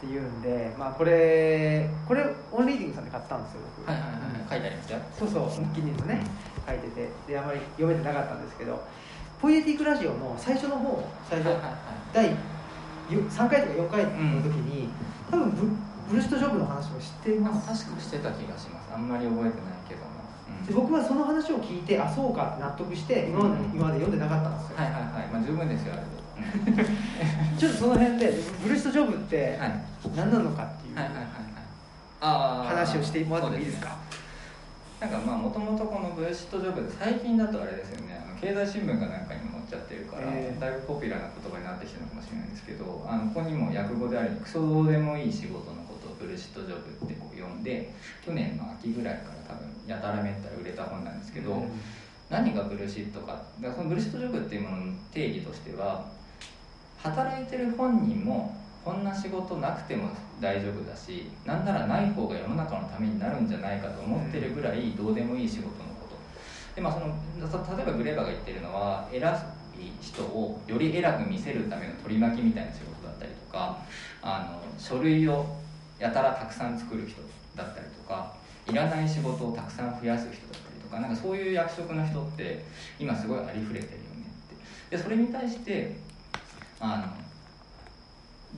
[0.00, 3.90] っていうんで、まあ、これこれオンリーディングさんで買ったんですよ僕。
[3.90, 4.98] はいはいはい、書いてありますよ。
[5.18, 6.24] そうそう気に入るね、
[6.66, 7.08] 書いてて。
[7.28, 8.80] であまり読めてなかったんですけど
[9.40, 11.74] ポイエティックラジオの最初の方最初、はいはいはい、
[12.12, 12.36] 第
[13.16, 14.10] 3回とか4回の
[14.42, 15.68] 時に、うん、多分ブ
[16.10, 17.84] ブルシットジョブの話も知っています。
[17.86, 18.90] 確かしてた気がします。
[18.92, 19.70] あんまり覚えてない
[20.66, 24.76] で僕はその話を聞いてあそうかって納得して今まで,、今まで読んでなかったんですよ。
[24.76, 25.04] はいはいはい。
[25.32, 26.02] まあ十分ですよあれ
[27.58, 29.58] ちょっとその辺でブルーストジョブって
[30.16, 33.96] 何なのかっていう話をしてもらってもいいですか？
[35.00, 38.20] なんかまあもともとこのブルシットジョブ最近だとあれですよね。
[38.40, 39.39] 経済新聞かなんかに
[39.70, 47.94] ちゃってるから、えー、だいぶポピュラーな言葉になってきてるのかもしれないんですけどあのここにも訳語であるクソどうでもいい仕事のことをブルシットジョブってこう呼んで
[48.26, 51.70] 去年の秋ぐらいから多分やたらめったら売れた本なんですけど、うん、
[52.28, 56.10] 何がブルシットかだからそのブルシットジョブっていうものの定義としては
[57.02, 60.08] 働いてる本人もこんな仕事なくても
[60.40, 66.16] 大丈夫だしなんならない方が世の中のためになるんじゃないかと思ってるぐらいどうでもいい仕事のこと。
[66.74, 69.59] で、まあ、その例えばグレーバーが言ってるのは偉い
[70.00, 73.78] 人をより偉く見せるための取り巻きみたいな仕事だったりとか
[74.22, 75.46] あの書類を
[75.98, 77.20] やたらたくさん作る人
[77.56, 78.34] だったりとか
[78.68, 82.64] いらない仕事をたくさん増やす人だったりとかなんかそういう役職の人って
[82.98, 84.26] 今すごいありふれてるよね
[84.88, 84.96] って。
[84.96, 85.96] でそれに対して
[86.78, 87.04] あの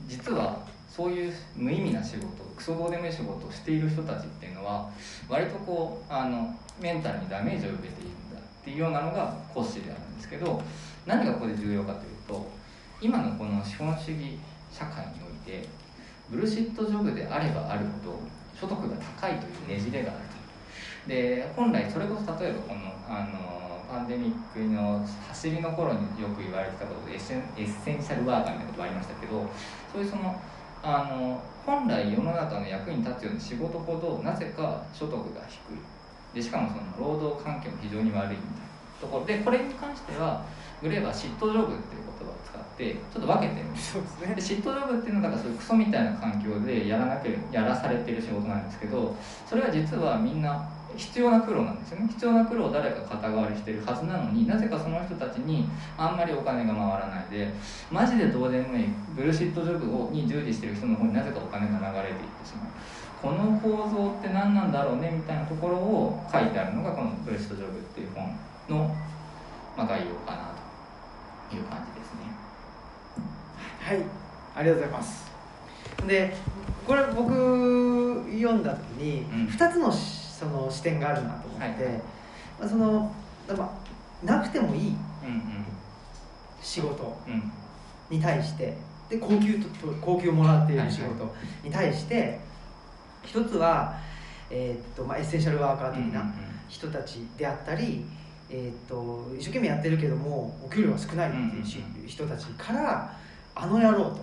[0.07, 4.89] 実はそういう無意味な仕事クソどうでもいい仕事をしている人たちっていうのは
[5.27, 10.61] 割とこうあのメンタルにダメージを受けているんだっていうようなのが骨子であるんですけど
[11.05, 12.49] 何がここで重要かというと
[13.01, 14.39] 今のこの資本主義
[14.71, 15.67] 社会において
[16.29, 18.19] ブルシットジョブであればあるほど
[18.59, 20.33] 所得が高いというねじれがあると。
[21.07, 29.45] で本来それこそ例えばこのあのパンデミックの走りの頃によく言われてたことでエッセンエッセンシャルワーカーみたいなことがありましたけど
[29.91, 30.39] そういうその
[30.81, 35.79] あの本来世の中の役に立つような仕事ほどなぜか所得が低い。
[36.33, 38.62] でしかもその労働環境も非常に悪いみたい
[39.03, 39.25] ところ。
[39.25, 40.45] でこれに関しては
[40.81, 43.67] グレーは嫉妬ジョブっていう言葉を使ってちょっと分けてる。
[43.67, 44.35] んですそうですね。
[44.35, 52.07] で嫉妬ジョブっていうのはだからそういうクソみたいな環境でやらなければやらされてる仕事なんですけどそれは実はみんな必要な苦労なんですよね。
[52.07, 57.51] 必要な苦労を誰か肩代わりしてるはずなのになぜかその人たちにあんまりお金が回らないで
[57.91, 58.85] マジでどうでもいい
[59.15, 62.67] ブルシットジョブをに従事してる人の方になぜかお金が流れていってしまう。
[63.23, 68.37] この構造って何なんだろうねみたいなところを書いてあるのがこのブルシットジョブっていう本
[68.69, 68.95] の、
[69.77, 70.51] まあ、概要かな
[71.49, 72.21] という感じですね。
[73.79, 73.97] はい。
[74.55, 75.31] ありがとうございます。
[76.07, 76.35] で
[76.85, 81.93] これ僕読んだ時に2つのその視点があるなと思って、はい、
[82.59, 83.13] まあ、その
[83.57, 84.95] まあ、なくてもいい
[86.61, 87.17] 仕事
[88.09, 88.75] に対して。
[89.09, 89.67] で高級と
[90.01, 92.39] 高級をもらっている仕事に対して、
[93.23, 93.95] 一つは、
[94.49, 96.33] えー、っとまあ、エッセンシャルワーカー的な
[96.67, 98.05] 人たちであったり、
[98.55, 103.11] えー、っと一生懸命やってるけどもお給料が少ないっていう人たちから
[103.55, 104.19] あの野郎と、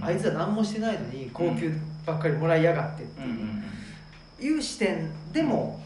[0.00, 1.72] あいつは何もしてないのに高級
[2.04, 3.20] ばっかりもらいやがってって
[4.44, 5.80] いう,、いう視点でも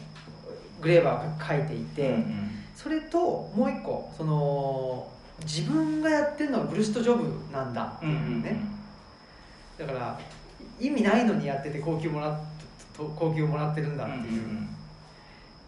[0.81, 2.23] グレーバーが書いていて、
[2.75, 5.07] それともう一個その
[5.41, 8.59] 自分がやってるのはブルストジョブなんだっていうね、
[9.77, 10.19] だから
[10.79, 12.39] 意味ないのにやってて高級もらっ
[12.97, 14.67] 高級をもらってるんだっていう,、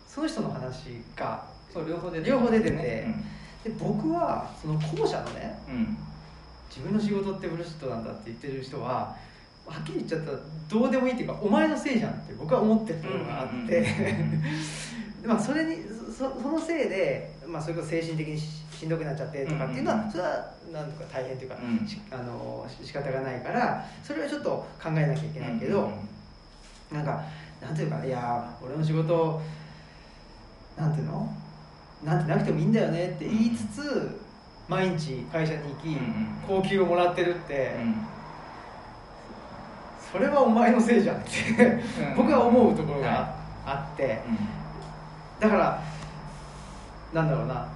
[0.08, 2.30] その人の話がそう両方出て。
[2.30, 3.08] 両方出てて、
[3.64, 5.58] で僕はその後者のね、
[6.70, 9.16] 自分の仕事ってブルシットなんだって言ってる人は
[9.66, 13.86] はっきり言っちゃったらどうでもいいっていうかお前のせいじゃんって僕は思ってるところがあって。
[15.24, 15.78] まあそれに
[16.18, 21.88] そそのせいで、まあ、それこそ精神的にししんどくなっちゃってとかっていうのは、それはなんとか大変というか、うん。
[21.88, 24.50] しあのし仕方がないからそれはちょっと
[24.82, 25.92] 考えなきゃいけないけど、
[26.92, 27.24] なんか
[27.62, 29.40] なんていうかいや俺の仕事
[30.76, 31.32] なんていうの？
[32.04, 34.20] なんてなくてもいいんだよねって言いつつ
[34.68, 35.98] 毎日会社に行き、
[36.48, 37.96] 高級をもらってるって、うん。
[40.12, 41.30] それはお前のせいじゃんって
[42.10, 42.16] うん。
[42.16, 43.36] 僕は思うところはが
[43.66, 44.38] あって、うん。
[45.40, 45.84] だから
[47.14, 47.68] なんだろうな。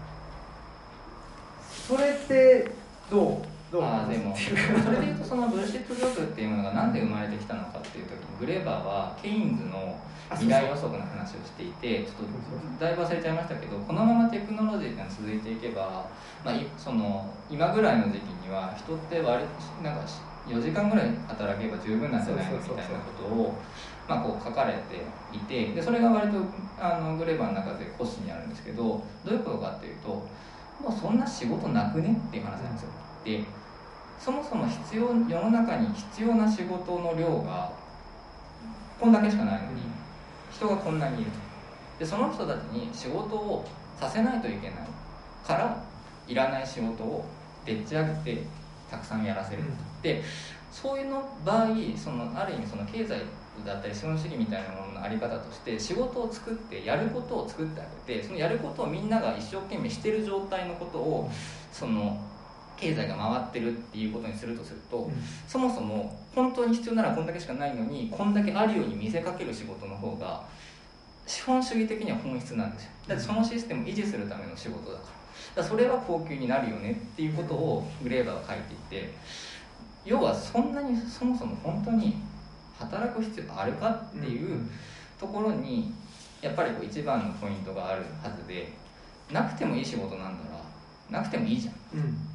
[1.88, 2.72] それって
[3.12, 3.55] どう？
[3.76, 10.00] どうあーでもそれでいうとそのブルシットジョブっていうものがなんで生まれてきたのかっていう時にグレーバーはケインズの
[10.32, 16.08] 未来予測の話をしていてちょっとだいぶ忘れちゃいましたけどこのままテクノロジーが続いていけば、
[16.46, 19.44] まあ、いその今ぐらいの時期には人って割
[19.84, 20.02] なんか
[20.48, 22.58] 4時間ぐらい働けば十分なんじゃないの？
[22.58, 23.54] みたいなことを
[24.08, 25.02] まあ、こう書かれて
[25.36, 26.38] いてでそれが割と
[26.80, 32.16] あのグレーバーの中で骨子にあるんですけどどういうことかっていうともうそんな仕事なくね？
[32.28, 32.90] っていう話なんですよ。
[33.26, 33.44] で
[34.20, 37.72] そもそも必要世の中に必要な仕事の量が
[39.00, 39.82] こんだけしかないのに
[40.52, 41.38] 人がこんなにいると。
[42.00, 43.66] でその人たちに仕事を
[44.00, 44.80] させないといけない。
[45.46, 45.84] から
[46.28, 47.24] いらない仕事を
[47.66, 48.44] でっち上げて
[48.90, 49.64] たくさんやらせる、
[50.02, 50.24] で
[50.72, 53.22] そういうの場合そのある意味その経済
[53.66, 61.32] だったり資本主義みたいなもののあり方として仕事を作ってやることを作ってあげてそのやることをみんなが一生懸命してる状態のことを
[61.72, 62.20] その
[62.78, 65.10] 経済が回ってるっていうことにするとすると、
[65.48, 70.44] そもそも本当に必要ならこんだけしかないのにこんだけあるように見せかける仕事の方が
[71.26, 72.92] 資本主義的には本質なんですよ。
[73.08, 75.16] だってそのシステムを維持するための仕事だから。
[75.56, 79.14] だからそれは高級になるよねっていうことをグレーバーは書いていて
[80.06, 82.16] 要はそんなにそもそも本当に
[82.80, 84.70] 働く必要があるかっていう
[85.20, 85.94] ところに
[86.42, 88.72] やっぱりこう一番のポイントがあるはずで
[89.32, 90.44] なくてもいい仕事なんだ
[91.12, 91.74] らなくてもいいじゃん。
[92.00, 92.35] うん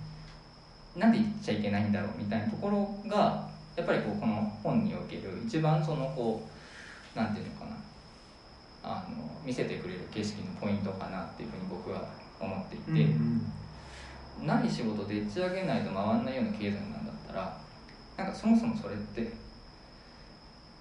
[0.96, 6.48] なんで言っちゃいけないんだろうみたいなところがやっぱりこうこの本における一番そのこ
[7.14, 7.70] うなんていうのかな。
[8.82, 12.02] あの見せてくれる景色のポイントかなっていうふうに僕は
[12.40, 13.52] 思っていて、うん
[14.42, 17.60] ない仕事でっち上げないと回んないような経済なんだったら
[18.16, 19.30] なんかそもそもそれって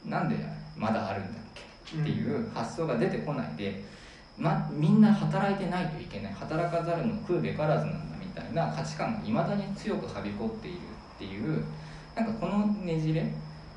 [0.06, 0.38] なんで
[0.78, 3.84] まだあるんだっけっていう発想が出てこないで、
[4.38, 6.34] ま、みんな働いてないといけない。
[6.34, 11.64] 働かざるの食うべからずなんだみたいな価値観がいまだに強くはびこっているっていう
[12.16, 13.26] なんかこのねじれ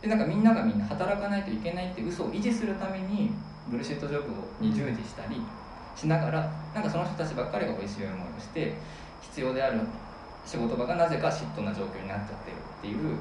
[0.01, 3.31] でなんかみんながみんな働かないといけないって嘘を維持するために
[3.68, 4.33] ブルシットジョブ
[4.64, 5.40] に従事したり
[5.94, 8.75] しながらなんかその人たちばっかりが美味しい思いをして
[9.20, 9.81] 必要である
[10.44, 13.16] 仕事場がなぜか嫉妬な状況になっちゃってるっていう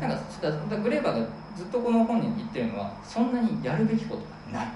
[0.00, 4.68] なんかグレーバーがずっとこの本に言ってるのはそんなにやるべきことがない。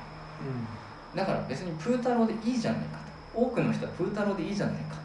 [1.14, 2.98] だから別にプータローでいいじゃないか
[3.34, 3.40] と。
[3.40, 4.96] 多くの人はプータローでいいじゃないか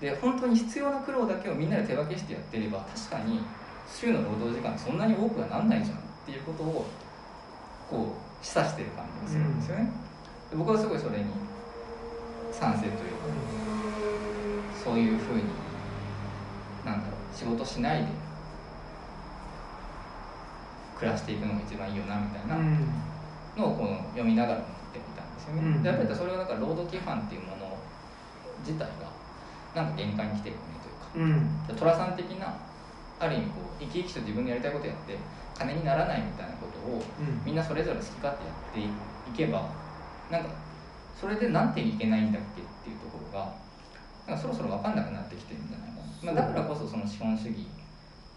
[0.00, 3.40] で本当に必要な苦労だけをみんなで手分けしてやってれば確かに
[3.86, 5.98] 週の労働時間そんなに多くはなんないじゃん。
[5.98, 6.86] っていうことを
[7.88, 9.90] こう示唆してる感じがするんですよね、
[10.50, 11.24] で僕はすごいそれに
[12.52, 13.00] 賛成というか
[14.84, 15.42] そういうふうに
[16.84, 18.08] なんだろう仕事しないで
[20.98, 22.56] 暮らしていくのが一番いいよなみたいな
[23.56, 25.82] のをこの読みながら思ってみたんですよね、うん。
[25.82, 27.78] でやっぱりそれはだから労働規範っていうもの
[28.60, 29.07] 自体が
[29.74, 31.08] なんか限界に来てるよねというか。
[31.14, 31.76] うん。
[31.76, 32.56] 寅さん的な
[33.18, 35.18] ある意味こう生き生きと自分のやりたいことやって
[35.58, 37.42] 金にならないみたいなことをうん。
[37.44, 39.68] みんなそれぞれ好き勝手やっていけば
[40.30, 40.50] なんか
[41.20, 43.54] それでなんていけないんだっけっていうところが
[44.26, 47.66] なんかそろそろ分かんなくなってきてるんじゃないかな、まあ、だからこそその資本主義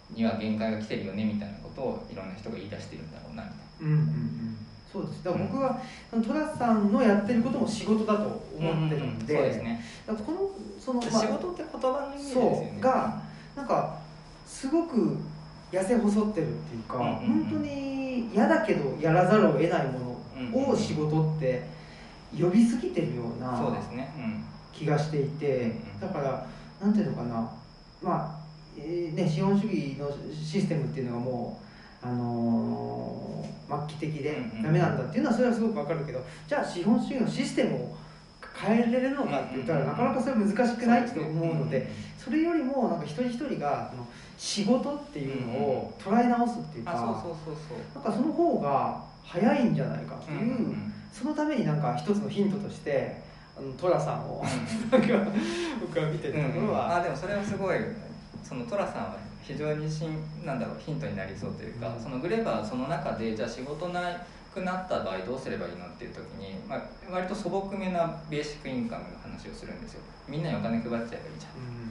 [0.10, 4.61] には限界が来てるよねみたいなことをいろんな人が言い出してるんだろうなみたいうんうんうん
[4.92, 5.24] そうです。
[5.24, 5.82] だから僕は
[6.26, 8.24] トラさんのやってることも仕事だと
[8.60, 12.78] な思ってるんで,、このその、まあ仕事って言葉の意味ですよね。
[12.82, 13.22] が
[13.56, 13.98] なんか
[14.46, 15.18] すごく
[15.72, 17.18] 痩せ細ってるっていうか、うんうんうん。
[17.46, 20.20] 本当に嫌だけどやらざるを得ないも
[20.52, 21.66] のを仕事って
[22.38, 23.78] 呼びすぎてるような
[24.74, 26.48] 気がしていてだから
[26.82, 27.50] なんていうのかな。
[28.02, 28.40] まあ、
[28.78, 31.66] えーね、資本主義のシステムっていうのがもう、
[32.04, 33.32] あのー
[33.72, 37.96] 末期的でダメなんだっていうのはそれはすごくわかるけどじゃあ資本主義のシステムを
[38.54, 44.06] 変えれるのかって言ったらなかなかそれ難しくないと思うのでそれよりもなんか一人一人がその
[44.38, 50.76] 仕事っていうのを捉え直すっていうかなんかその方が早いんじゃないかっていう、
[51.14, 53.22] そのためになんか一つのヒントとして
[53.58, 54.44] あのトラさんを
[54.92, 55.02] なん。
[55.02, 55.08] か
[55.80, 57.78] 僕は見てるところは、あでもそれはすごい
[58.44, 62.02] その寅さんは非常にしんなんだろうヒントになりそうというか、うん。
[62.02, 64.02] そのグレーバーはその中でじゃあ仕事な
[64.54, 70.02] くなった場合どうすればいいのっていう時に、まあ、割と素朴めなベーシックインカムの話をするんですよ。
[70.28, 71.82] みんなにお金配っちゃえばいいじゃん。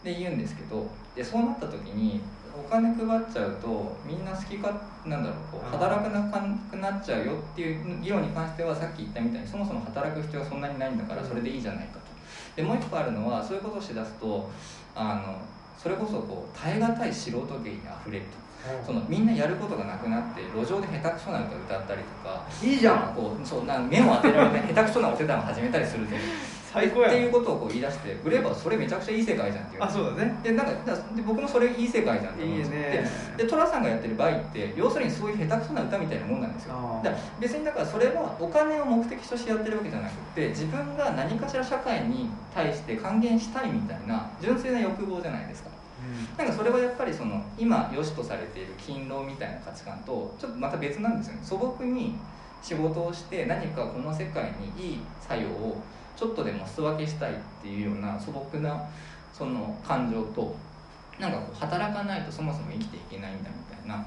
[0.00, 2.20] って言うんですけどでそうなった時に
[2.56, 4.68] お金配っちゃうとみんな好きか
[5.04, 12.00] なんだろうこう働かなくなっちゃうよっていう議論に関してはさっき言ったみたいにそもそも働く必要はそんなにないんだからそれでいいじゃないかと。
[12.56, 14.50] でもう一個あるのはそういうことをしだすと
[14.94, 15.38] あの
[15.82, 18.50] それこそこう耐え難い素人芸にあふれると。
[18.84, 23.14] そのみんなやることがなくなって路上で下手くそな歌歌ったりとかいいじゃん。
[23.14, 26.16] こうそうな目を当てられて下手くそなお手段を始めたりするぜ
[26.70, 29.82] 最高やっていうことをこう言い出してグレーバーはそれめちゃくちゃいい世界じゃんっていう。
[29.82, 30.38] あそうだね。
[30.42, 30.72] でなんか
[31.26, 33.08] 僕もそれいい世界じゃんって思うんですよいいね。
[33.38, 37.00] でで寅さんがやってる場合って要するにそういう下手くそな歌みたいなもんなんですよ。
[37.02, 45.69] だ別にだからそれはお金を目的としてやってるわけじゃなくて自分が何かしら社会に対して還元したいみたいな純粋な欲望じゃないですか
[46.36, 51.40] なんかそれはやっぱりその今良しとされている勤労みたいな価値観とちょっとまた別なんですよね。
[51.42, 52.16] 素朴に
[52.62, 55.80] 仕事をして何かこの世界にいい作用を
[56.16, 58.84] ちょっとでも素分けしたいっていうような素朴な
[59.32, 60.54] その感情と
[61.18, 64.04] なんかこう働かないとそもそも生きていけないんだみたいな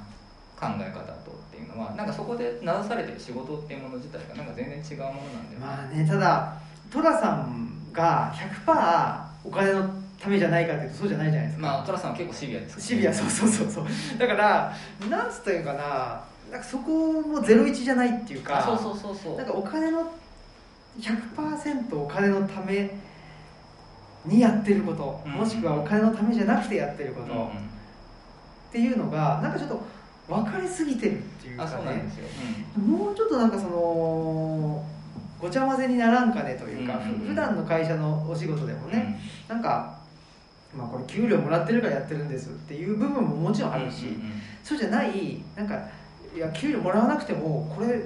[0.56, 6.58] 考え方とっていうのはなんかそこで名指されてる仕事っていうもの自体がなんか全然違うものなんで、まあねただ
[6.92, 8.34] 寅さんが
[8.66, 13.86] 100%お金のためじゃないかっていうとそうじゃないじゃないですか、まあ寅さんは結構シビアですシビアそうそうそうそう。
[14.18, 14.74] だから
[15.10, 16.24] なんつったらいいのかな。
[16.52, 19.38] なんかそこもゼロ一じゃないっていうかあそうそうそうそう。
[19.38, 20.12] なんかお金の
[21.00, 22.96] 100%お金のため
[24.26, 25.32] にやってること、うん。
[25.32, 27.48] もしくはお金のためじゃなくてやってること、うんうん。
[27.48, 27.50] っ
[28.72, 29.84] ていうのがなんかちょっと
[30.28, 32.26] 分かりすぎてるっていうかあそうなんねですよ、
[32.82, 34.86] もうちょっとなんかその
[35.40, 40.00] ごちゃ混ぜにならんかねというか、うんうん普段の会社のお仕事でもね、なんか、
[40.76, 44.42] まあ、これ給料もらってるからやってるんですっていう部分ももちろんあるし、うんうんうん。
[44.64, 45.76] そうじゃないなんか
[46.36, 48.02] いや給料もらわなくてもこれ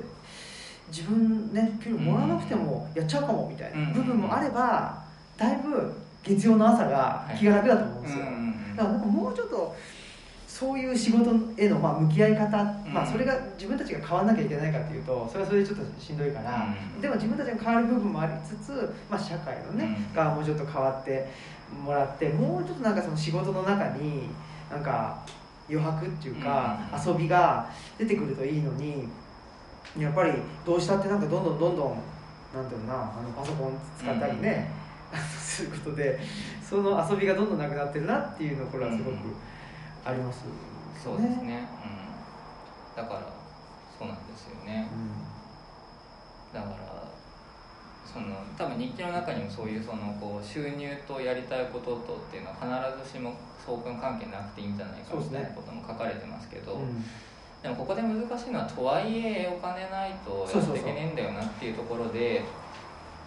[0.90, 5.04] 自分ね給料もらわなくてもやっちゃうかもみたいな部分もあれば
[5.38, 8.76] だいぶ月曜の朝が気が楽だと思うんですよ、うんうんうん。
[8.76, 9.76] だからなんかもうちょっと
[10.48, 12.94] そういう仕事へのまあ向き合い方、うん。
[12.94, 17.02] まあ、それが自分たちが変わらなきゃいけないかっていうとそれはそれでちょっとしんどいから、うん。
[17.02, 20.16] でも自分たちが変わる部分もありつつ、まあ、社会のね、うん。
[20.16, 21.30] がもうちょっと変わって
[21.72, 24.30] もらってもうちょっとなんかその仕事の中に
[24.70, 25.20] なんか
[25.70, 27.14] 余白っていうか、うん。
[27.14, 29.08] 遊びが出てくるといいのに
[29.98, 30.34] やっぱり
[30.66, 32.02] どうしたってなんかどんどんどんどん
[32.54, 34.72] なんていうのかなあのパソコン使ったりね、
[35.40, 36.20] することで
[36.62, 39.16] その遊びがどんどんなくなってるなっていうのこれはすごく
[40.06, 40.44] あります、
[41.04, 41.68] そうですね、
[42.96, 43.22] うん、だから
[43.98, 44.88] そうなんですよね。
[46.54, 46.87] だから
[48.18, 57.06] その多分日記の中にもそういうそのこう収入とやりたいこととっていうのは必ずしも相関関係なくていいんじゃないかみたいなことも書かれてますけどうんうん
[57.62, 62.44] でもここで難しいのはとはいえお金ないとやっていけねえんだよなっていうところで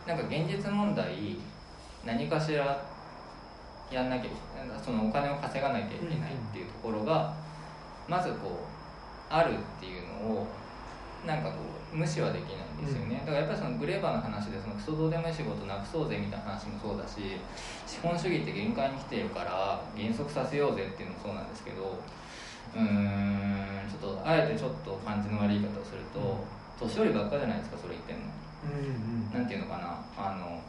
[0.07, 1.37] なんか現実問題
[2.05, 2.81] 何かしら
[3.91, 7.35] やんなきゃいけないそのお金を稼がなきゃいけないっていうところが
[8.09, 8.69] まずこ
[9.31, 10.47] うあるっていうのを
[11.27, 17.37] なんかこう無視はできないんですよね、だからやっぱりそのグレーバーの話でそのクソどうでもいい仕事なくそうぜみたいな話もそうだし
[17.87, 21.99] 資本主義って限界に来ているから減速させようぜっていうのもそうなんですけど
[22.75, 26.45] うーんちょっとあえてちょっと感じの悪い言い方をすると
[26.79, 28.23] 年寄りばっかじゃないですかそれ言ってんの。
[28.65, 29.39] うん。
[29.39, 30.01] なんていうのかな。
[30.17, 30.61] あの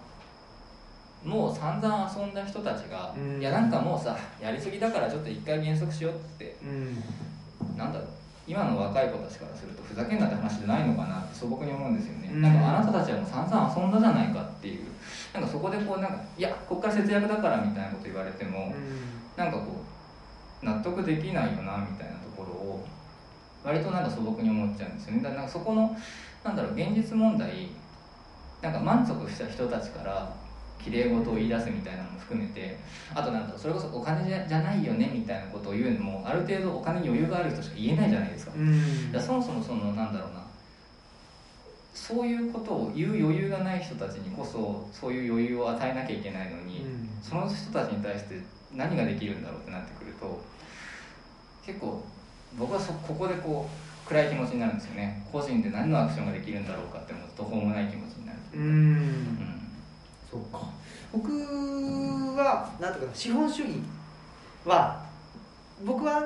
[1.24, 3.40] もう散々遊んだ人たちが、うん。
[3.40, 6.58] いやなんかもうさやりすぎだからちょっと一回減速しようって。
[6.64, 7.78] うん。
[7.78, 8.08] なんだろう
[8.48, 12.42] 今の若い子たちからするとふざけんなって話じゃないのかなって素朴に思うんですよね、うん。
[12.42, 14.86] なんかあなたたちはもう散々遊んだじゃないかっていう。
[15.34, 18.74] なんかそこでこうなんかいやこっから節約だからみたいなこと言われても、
[19.38, 19.82] なんかこ
[20.62, 22.86] う納得できないよなみたいなところを
[23.64, 25.24] 割となんか素朴に思っちゃうんですよね。
[25.24, 25.96] だからなんかそこの
[26.44, 27.70] なんだろう現実問題
[28.62, 30.34] なんか満足した人たちから
[30.84, 32.78] 綺麗事を言い出すみたいなのも含めて
[33.14, 39.22] あとなんだろうそれこそお金じゃじゃないよねみたいなことを言うのもある程度お金に余裕がある人しか言えないじゃないですか,、うん。
[39.22, 40.42] そもそもそのなんだろうな
[41.94, 46.86] そういうことを言う余裕がない人たちにこそそういう余裕を与えなきゃいけないのに、
[47.22, 48.40] その人たちに対して
[48.74, 50.42] 何ができるんだろうってなってくると
[51.66, 52.02] 結構
[52.58, 53.70] 僕はそここでこ
[54.06, 55.26] う暗い気持ちになるんですよね。
[55.32, 58.94] 個人で何のアクションができるんだろうかって思うと途方もない気持ちになるううん。
[58.96, 59.61] ん
[60.32, 60.62] そうか。
[61.12, 61.30] 僕
[62.38, 63.82] はなんていうかな資本主義
[64.66, 65.04] は
[65.84, 66.24] 僕は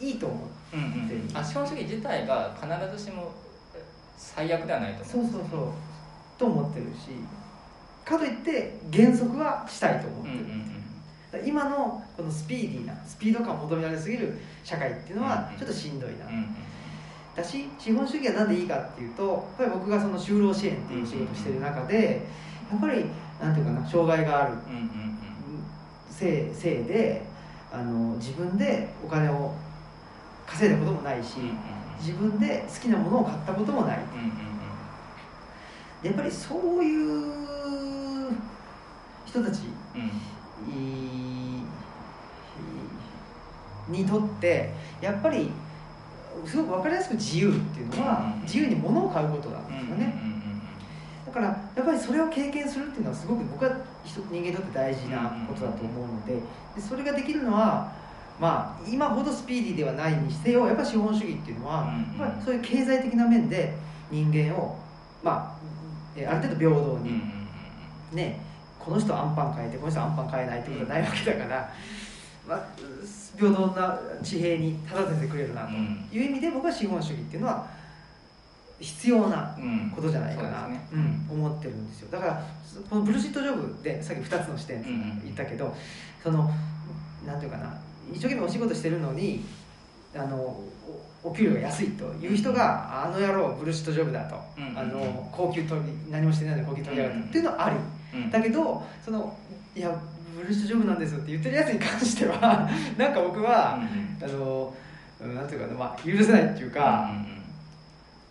[0.00, 0.34] いいと思
[0.72, 0.76] う。
[0.76, 1.36] うんうん。
[1.36, 3.32] あ資本主義自体が必ずしも
[4.16, 5.32] 最悪ではないと思う。
[5.32, 5.72] そうそうそう。
[6.38, 7.10] と思ってるし。
[8.04, 11.48] かといって減速はしたいと思ってる、うんうんうん。
[11.48, 16.46] 今のこのスピーディーなスピード感を求められすぎる社会っていうのはうんちょっとしんどいな、うんうん。
[17.34, 22.24] だし資本主義は何でいいかっていうとやっぱり僕がその就労支援っていう仕事をしてる中で
[22.70, 23.04] やっぱり
[23.40, 24.54] なんていうかな障害がある
[26.10, 27.22] せいせいで
[27.72, 29.52] あの自分でお金を
[30.46, 31.36] 稼いだこともないし
[32.00, 33.98] 自分で好きなものを買ったこともない。
[36.02, 38.34] やっぱりそういう
[39.24, 39.60] 人たち
[43.88, 45.50] にとってやっぱり
[46.44, 50.04] すごく分かりやすく自由っていうのはうん自由に物を買うことなんうんですよね。
[50.06, 50.35] だ
[51.36, 53.70] からやっぱりそれを経験するっていうのはすごく僕は
[54.04, 56.40] 人人間にとって大事なことだと思うのでで
[56.80, 57.92] それができるのは
[58.40, 63.74] まあ今ほどスピーディーではないにしてよやっぱ資本主義っていうのはうんやっぱりそういう経済的な面で
[64.10, 64.78] 人間を
[65.22, 65.56] まあ
[66.16, 67.20] えある程度平等に
[68.12, 68.40] ね
[68.78, 71.70] この人はアンパン買えてこの人はアンパン買えないってことはないわけだから、
[72.48, 72.66] まあ、
[73.36, 76.08] 平等な地平に立たせてくれるなとうん。
[76.12, 77.66] いう意味で僕は資本主義っていうのは
[78.80, 79.90] 必要なうん。
[79.94, 81.26] ことじゃないかな、そうん。
[81.30, 82.08] 思ってるんですよ。
[82.10, 82.42] だから
[82.90, 84.82] このブルシットジョブでさっき2つの視点
[85.24, 85.74] 言ったけど、
[86.22, 86.50] その
[87.26, 87.72] なんていうかな
[88.12, 89.44] 一生懸命お仕事してるのに
[90.14, 90.64] あのお
[91.24, 97.76] お給料が安いという人が、あの野郎ブルシットジョブだと、うんあの高級取り何もしてないのに高級取りやがったっていうのはあり、
[98.14, 98.30] うん。
[98.30, 99.36] だけどその
[99.74, 99.98] いや
[100.36, 102.68] ブルシットジョブなんですって言ってるやつに関しては
[102.98, 104.74] なんか僕は、あの
[105.20, 107.10] うんなんていうかな、まあ、許せないっていうか、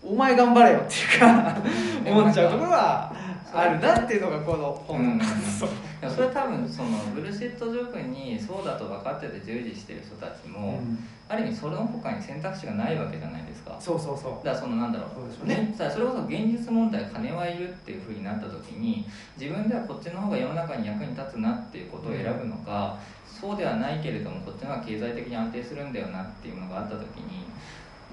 [0.06, 1.58] お前頑張れよっていうか
[2.06, 2.12] うん。
[2.20, 3.14] 思っちゃうところは
[3.54, 5.18] あるなっていうのがこの本。
[5.18, 5.70] の感想、い
[6.02, 11.00] やそれは多分そのブルシットジョブにそうだと分かってて従事してる人たちも、うん。
[11.28, 13.78] ある意味それの他に選択肢がないわけじゃないですか。
[13.80, 14.46] そうそうそう。
[14.46, 15.74] だからそのなんだろそううですよね。
[15.76, 19.06] さそれこそ現実問題金はいるっていうふうになった時に
[19.40, 27.46] 自分ではこっちの方が世の中に役に立つなっていうことを選ぶのか、そうではないけれどもこっちの方が経済的に安定するんだよなっていうのがあった時に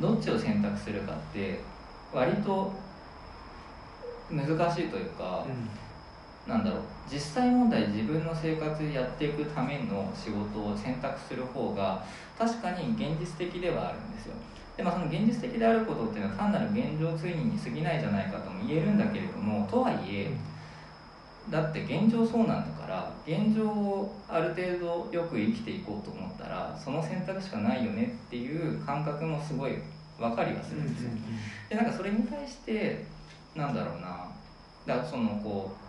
[0.01, 1.61] どっちを選択するかって
[2.13, 2.73] 割と
[4.31, 5.47] 難しいというか、
[6.47, 12.05] なんだろう実際問題自分の生活でやっていくための仕事を選択する方が
[12.39, 14.35] 確かに現実的ではあるんですよ。
[14.77, 20.31] で、まあ、その現実的であることっていうのは単なる現状追認に過ぎないじゃないかとも言えるんだけれどもとはいえ
[21.51, 29.73] だって現状そうなんだから現状をある程度よく生きていこうと思ったらその選択しかないよねっていう感覚もすごい
[30.23, 31.11] 分かりはするんですよ、
[31.68, 33.05] でなんかそれに対して
[33.55, 34.31] なんだろうな。
[34.87, 35.83] だからそのこう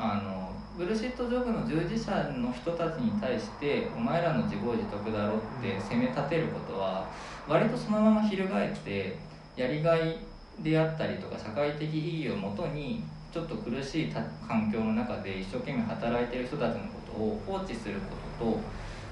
[0.00, 7.10] あのブルシットジョブの従事者の人たちに対してお前らの自業自得だろって責め立てることは
[7.48, 9.18] 割とそのまま翻って
[9.56, 10.18] やりがい
[10.60, 13.02] であったりとか社会的意義をもとに
[13.32, 18.62] ちょっと苦しいた環境の中で一生懸命働いてる人たちのことを放置することと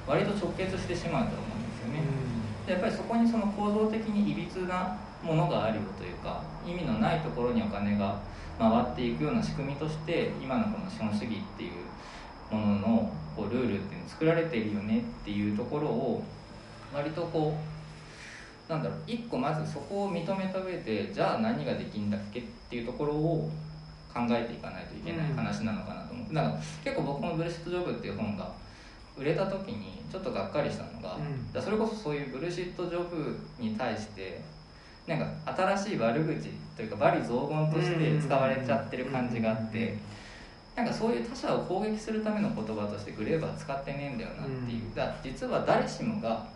[0.07, 2.05] 割と直結してしまうと思うんですよね。
[2.67, 8.19] やっぱりそこにその構造的にいびつなものがあるよというか意味のないところにお金が
[8.59, 16.25] 回っていくような仕組みとして今のこの資本主義っていうもののこうルールっていうの作られているよねっていうところを
[16.95, 17.57] 割とこ
[18.69, 23.51] うなんだろう一個まずそこを認めた上でじゃあ何ができるんだっけっていうところを
[24.13, 28.51] 考えていかないといけない話なのかなと思って、だか結構僕この「ブルシット・ジョブ」っていう本が
[29.17, 31.63] 売れた時にちょっとがっかりしたのが、うん。
[31.63, 34.41] それこそそういうブルシット・ジョブに対して
[35.07, 39.97] なんか新しい悪口というか罵詈雑言として使われちゃってる感じがあって
[40.75, 44.95] なんかそういう他者を攻撃するための言葉としてグレーバー使ってねえんだよなっていう、うん。
[44.95, 46.47] だ実は誰しもが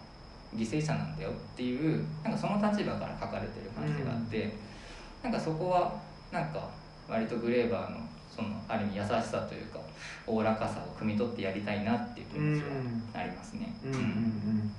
[0.55, 4.53] 犠牲者なんだよっていうなんかその立場から書かれてる感じがあって、
[5.23, 5.95] なんかそこは
[6.33, 6.69] なんか
[7.09, 7.99] 割とグレーバーの
[8.41, 9.79] そのある意味優しさというか
[10.27, 12.63] おおらかさを汲み取ってやりたいなっていう気持ち
[13.15, 13.75] はありますね。
[13.85, 14.73] うんうんうん。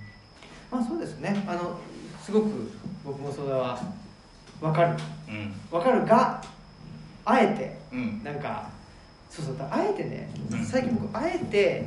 [0.72, 1.43] まあそうですね。
[1.47, 1.78] あの
[2.22, 2.72] すごく
[3.03, 3.80] 僕もそれは
[4.59, 4.95] 分かる。
[5.28, 5.53] うん。
[5.70, 6.41] 分かるが
[7.26, 8.24] あえてうん。
[8.24, 8.70] なんか
[9.30, 10.66] そうそうあえてねうん。
[10.66, 11.86] 最近僕あえて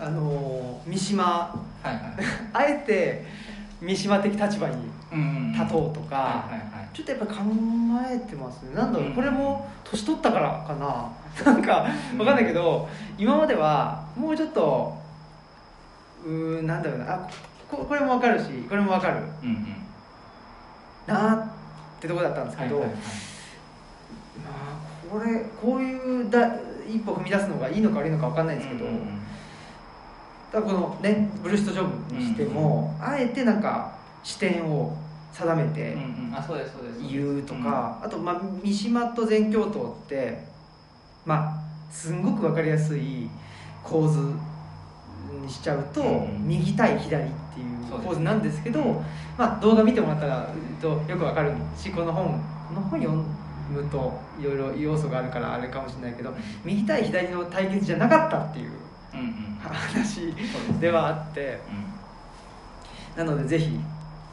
[0.00, 1.54] あの三島は
[1.84, 1.96] いはい
[2.52, 3.26] あえて
[3.80, 4.76] 三島的立場に
[5.52, 7.34] 立とうとか、はいはいはいちょっとやっぱ考
[8.10, 8.74] えてますね。
[8.74, 9.14] なんだろううん。
[9.14, 11.12] これも年取ったからかな。
[11.44, 11.86] なんか
[12.18, 14.96] わかんないけど今まではもうちょっと
[16.24, 17.14] うーんなんだろうな。
[17.14, 17.28] あ
[17.70, 19.66] ここれもわかるしこれもわかるうんうん。
[21.06, 21.48] なっ
[22.00, 23.00] てとこだったんですけど、はいはいはい。
[24.44, 26.56] まあこれこういうだ
[26.88, 29.18] 一歩踏み出すのがいいのか悪いのかわかんないんですけど、うんうんうん。
[30.52, 33.92] だこのねブルーシットジョブにしても、あえてなんか
[34.24, 34.96] 視点を
[35.38, 36.34] 定めて、うんうん。
[36.34, 37.12] あそうですそうです。
[37.12, 40.44] 言うとか、あと、まあ、三島と全教頭って
[41.24, 43.28] まあすんごく分かりやすい
[43.82, 44.18] 構図
[45.42, 48.04] にしちゃうと、うん右対左っていうそうですね。
[48.06, 49.02] ポーズなんですけど
[49.36, 53.10] まあ、動画見てもらったらとよくわかるしこの本この本読
[53.70, 56.34] むといろいろ要素があるからあれかもしれないけど
[56.64, 58.72] 右対左の対決じゃなかったっていう
[59.60, 60.32] 話
[60.80, 61.60] ではあって
[63.16, 63.26] うん。
[63.26, 63.78] なのでぜひ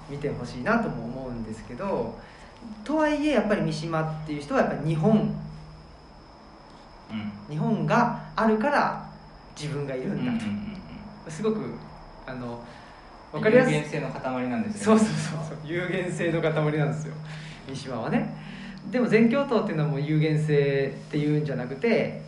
[0.10, 2.18] 見てほしいなとも思うんですけど
[2.84, 5.12] とはいえやっぱり三島っていう人はやっぱり日本。
[7.12, 7.32] うん。
[7.50, 9.08] 日本があるから
[9.60, 10.30] 自分がいるうんうんうんん。
[10.34, 10.40] だ
[11.26, 11.74] と、すごく
[12.26, 12.64] あの
[13.34, 13.74] うん分かりやすい。
[13.76, 15.58] 有限性の塊なんですよそうそうそうそう。
[15.66, 17.14] 有限性の塊なんですよ。
[17.68, 18.36] 三島はね。
[18.92, 22.22] でも全教頭っていうのはもう有限性っていうんじゃなくて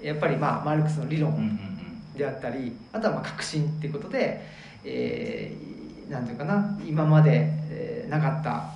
[0.00, 2.12] やっぱりまあマルクスの理うんうんう論ん。
[2.16, 4.44] であったりあとはまあ革新っていうことで、
[4.84, 5.75] えー
[6.08, 8.70] なんていうかな今まで、えーなかった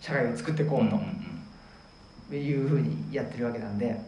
[0.00, 3.98] 社会を作っていこうというふうにやってるわけなんで。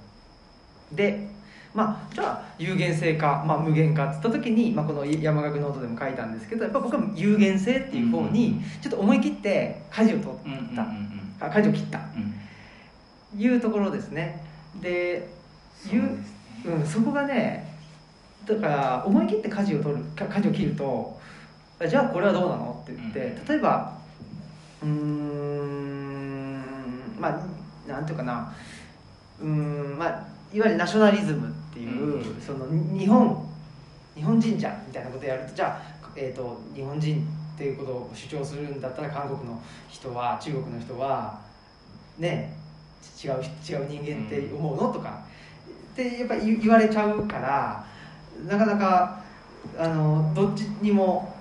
[0.93, 1.29] で
[1.75, 11.99] まあじゃあ有限性か、まあ、無限かっつった時に、まあ、この山岳ノートでも書いたんですけどやっぱ僕は有限性っていう方にちょっと思い切って舵を取った、あ舵を切った。
[11.99, 13.39] うん。
[13.39, 14.43] いうところですね。
[14.81, 15.29] で
[15.75, 16.09] そうね。
[16.65, 17.77] うん、そこがね
[18.47, 21.16] だから思い切って舵を取るか舵を切ると
[21.85, 22.83] じゃあこれはどうなの？
[22.83, 23.47] って言って、うん。
[23.47, 23.93] 例えば
[24.83, 26.63] うーん
[27.21, 28.55] まあなんていうかな。
[29.41, 30.09] うーんまあ
[30.53, 32.41] いわゆるナショナリズムっていう、うん。
[32.41, 32.67] その
[32.99, 33.47] 日本
[34.15, 41.41] 日本人じゃんみたいなことをやるとじゃあ、えー、と日本人っていうことを主張するんだったら韓国の人は中国の人は
[42.19, 42.57] ね
[43.23, 44.93] 違う違う人間って思うの？
[44.93, 45.23] とか。
[45.93, 47.87] ってやっぱり言言われちゃうから
[48.47, 49.23] なかなか
[49.79, 51.35] あのどっちにも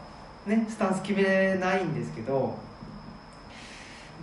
[0.46, 2.58] ねスタンス決めれないんですけど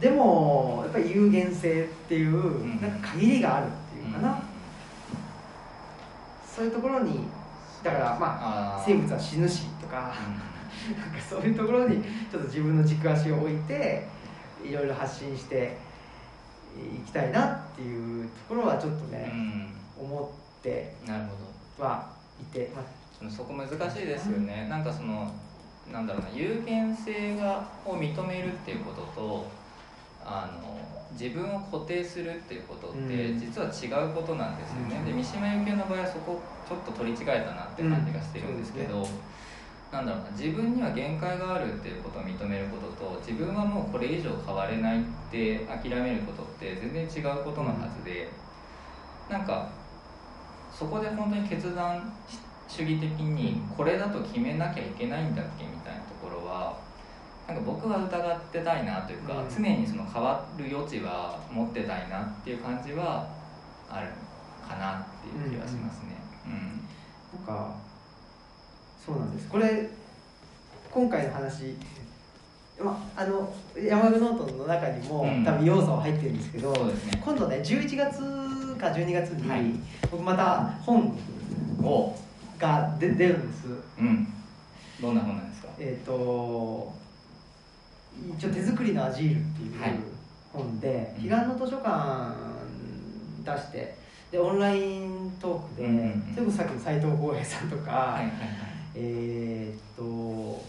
[0.00, 2.80] でもやっぱり有限性っていう、ん。
[2.80, 4.42] なんか限りがあるっていうかな、
[6.44, 7.28] そういうところに
[7.84, 10.14] だからまあ生物は死ぬしとか
[10.98, 14.08] なんかそういうところにちょっと自分の軸足を置いて
[14.64, 15.76] いろいろ発信して
[16.76, 19.10] いきたいなっていうところはちょっとうん。
[19.12, 19.32] ね、
[20.00, 21.30] 思ってうんなるほ
[21.78, 21.84] ど。
[21.84, 22.08] は
[22.40, 24.66] いて、まあそこ難しいですよね。
[24.68, 25.32] なんかその
[25.93, 29.47] なんだろうな有限性がを認めるっていうことと
[30.24, 30.78] あの
[31.12, 33.38] 自分を固定するっていうことってうん。
[33.38, 35.05] 実は違うことなんですよね、うん。
[35.05, 39.05] で三島由紀夫の場合はそこちょっと取り違えたなって感じがしてるんですけど、うん
[39.93, 48.30] なんだろうな自分には限界があるっていうことを認めることと自分はもうこれ以上変われないって諦めることって全然違うことのはずで、
[49.28, 49.68] なんか
[50.72, 52.11] そこで本当に決断
[52.66, 55.72] 主義的にこれだと決めなきゃいけないんだっけみ
[57.49, 59.49] なんか僕は疑ってたいなというか、うん。
[59.55, 63.28] 常にその変わる余地は持ってたいなっていう感じは
[63.90, 64.09] ある
[64.68, 66.16] かなっていう気がしますね。
[66.47, 67.45] うん。
[67.45, 67.74] なんか
[69.05, 69.49] そうなんです。
[69.49, 69.88] これ
[70.90, 71.76] 今回の話、
[72.82, 75.45] まあ、あの山岳ノートの中にも、うん。
[75.45, 76.93] 多分要素は入ってるんですけどね。
[77.24, 79.62] 今度ね11月か12月に、はい。
[80.11, 81.16] 僕また本
[81.82, 82.14] お。
[82.59, 83.66] が出出るんです。
[83.99, 84.28] うん。
[85.01, 85.68] どんな本なんですか？
[85.80, 86.93] えっ、と
[88.38, 89.94] 一応手作りのアジールっていうはい
[90.52, 92.34] 本で、うん彼岸の図書館
[93.44, 93.94] 出して
[94.30, 96.34] でオンライントークで、うんうんうん。
[96.34, 98.30] それこそさっきの斎藤浩平さんとか、はいはいはい。
[98.94, 100.02] えーっと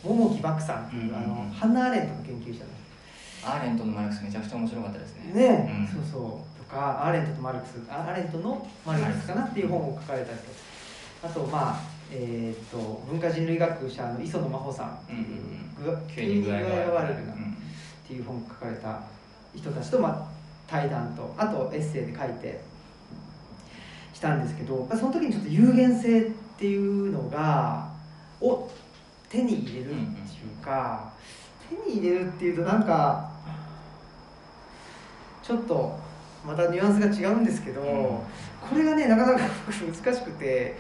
[0.04, 1.24] 桃木漠さんっていう、うんうんうん。
[1.24, 2.70] あのハンナ・アーレントの研究者の
[3.46, 5.34] アーレントのマルクスめちゃくちゃ面白かったですね。
[5.34, 5.88] ね、うん。
[5.88, 6.64] そうそう。
[6.64, 10.44] とかアーレントとマルクスあアーレントのマルクスかなっていう本を書かれた人。
[11.24, 14.88] あとまあえーっと文化人類学者の磯野真帆さん。
[14.90, 15.24] ってい
[15.88, 17.34] う急に具合が悪くな。
[17.34, 17.40] る
[18.04, 19.02] っていう本を書かれた
[19.56, 20.28] 人たちと、まあ、
[20.68, 22.62] 対談とあとエッセイで書いて
[24.14, 27.90] したんですけどやっぱその時にちょっと有限性っていうのが
[28.42, 28.70] を
[29.30, 29.96] 手に入れるってい
[30.46, 31.12] うか、
[31.68, 33.32] 手に入れるっていうとなんか
[35.42, 35.98] ちょっと
[36.46, 37.88] またニュアンスが違うんですけど、うん。
[38.70, 40.78] これがねなかなか難しくて、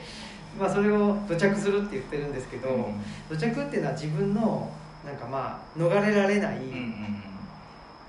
[0.59, 2.95] まあ、それを土着するって言ってるんですけど、うん。
[3.29, 4.71] 土着っていうのは自分の
[5.05, 6.57] なんかまあ逃れられない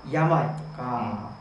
[0.09, 1.31] 病とか、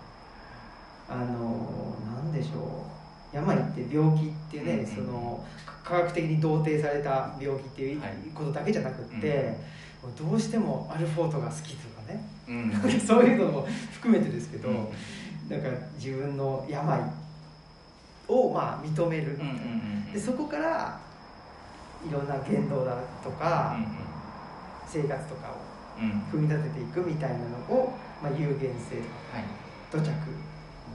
[1.09, 2.85] あのなんでしょ
[3.33, 3.37] う。
[3.37, 4.87] 病って病気っていうね、うん。
[4.87, 5.45] その
[5.85, 8.15] 科学的に同定された病気っていうはい。
[8.35, 9.59] ことだけじゃなくって、
[10.03, 12.25] もうどうしてもアルフォートが好きとかね。
[12.49, 12.91] うんうん。
[13.01, 14.77] そういうのも含めてですけど、うん。
[15.49, 17.01] なんか自分の病
[18.29, 19.39] をまあ認める、
[20.13, 21.01] でそこから
[22.09, 23.77] いろんな言動だとか、
[24.87, 25.75] 生活とかを
[26.31, 28.97] 組み立てていくみたいなのを、まあ、有限性
[29.33, 29.45] はい。
[29.91, 30.11] 土着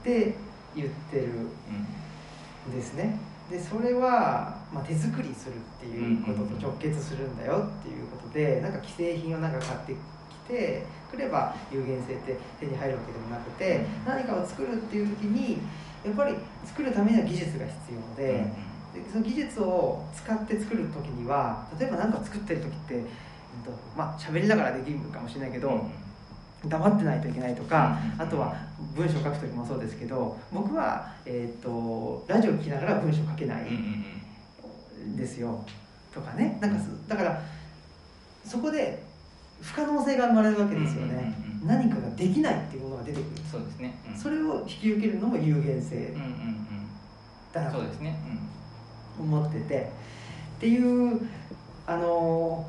[0.04, 0.34] で
[0.74, 3.18] 言ってるうんんですね。
[3.50, 15.58] でそれは、まあ、手作りするっていうことと直結するんだよっていうことでなんか既製品をなんか買ってきてくれば有限性って手に入るわけでもなくて何かを作るっていう時に
[16.04, 16.34] やっぱり
[16.64, 18.32] 作るためには技術が必要で,、
[18.94, 23.02] でその技術を使って作る時には例えば何か作ってる時って、えっ
[23.64, 25.86] とまあ喋りながらできるかもしれないけど、
[26.66, 28.54] 黙ってないといけないとか、あとは
[28.94, 33.66] 文章書く時もそうですけど僕は、えーと、ラジオ聞きながら文章書けない
[35.16, 35.64] ですよ。
[36.12, 36.58] とかね。
[36.60, 36.76] なんか
[37.08, 37.42] だから
[38.44, 39.02] そこで
[39.60, 41.34] 不可能性が生まれるわけですよね、
[41.64, 43.42] 何かができないっていうものが出てくる。
[43.50, 46.14] そうですね、うん、それを引き受けるのも有限性。
[47.52, 47.78] だなと
[49.18, 49.92] 思ってて。
[50.56, 51.20] っていう
[51.86, 52.66] あの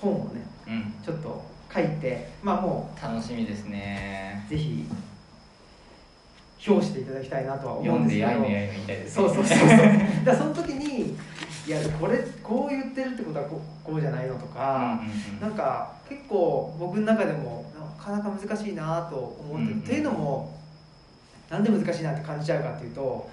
[0.00, 4.44] 本をね、うん、ちょっと書いてまあもう楽しみですね。
[4.48, 4.84] ぜひ
[6.66, 8.28] 表していただきたいなとは思うんですけど。
[8.28, 9.68] 読んでやいのやいのみたいです、ね、そうそうそうそう。
[10.24, 11.16] だその時に
[11.66, 17.77] いやこれこう言ってるってことはここうじゃないのとか、うんうんうん、なんか結構僕の中でもな
[18.08, 20.58] かなか難しいなと思ってる、うんうん、っていうのも
[21.50, 23.28] なんで難しいなって感じちゃうかっていうと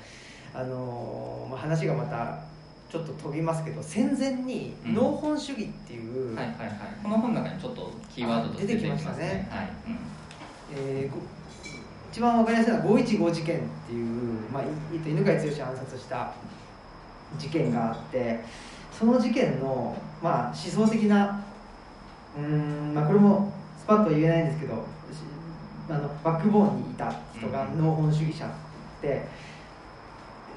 [0.54, 2.40] あのー、まあ、話がまた
[2.90, 6.70] ちょっと飛びますけど戦前に農本主義っていう、うんはいはいはい、
[7.04, 9.70] この本の中にちょっとキーワードと出てきましたね、はい。
[9.88, 9.98] うん。
[11.02, 11.18] えー、
[12.12, 14.06] 一番わかりやすいのは515事件っていう、
[14.52, 14.64] まあ、
[14.94, 16.34] 犬飼剛暗殺した
[17.38, 18.40] 事件があって
[18.98, 20.56] その事件の、まあ、思
[20.86, 21.44] 想的な
[22.38, 23.52] うん、まあ、これも
[23.86, 24.84] スパッと言えないんですけど
[25.88, 28.50] あのバックボーンにいた人が農本主義者っ
[29.00, 29.22] て、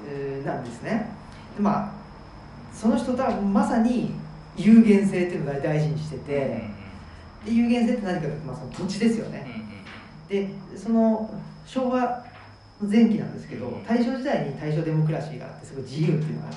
[0.07, 1.11] えー、なんですね。
[1.59, 1.91] まあ
[2.73, 4.15] その人とはまさに
[4.57, 6.63] 有限性っていうのを大事にしてて、
[7.45, 9.45] で有限性って何かというと、まあ、その土地ですよね、
[10.27, 11.29] でその
[11.67, 12.25] 昭和
[12.81, 16.55] 前期なんですけど大正時代に大正デモクラシーがあってすごい自由っていうのがあっ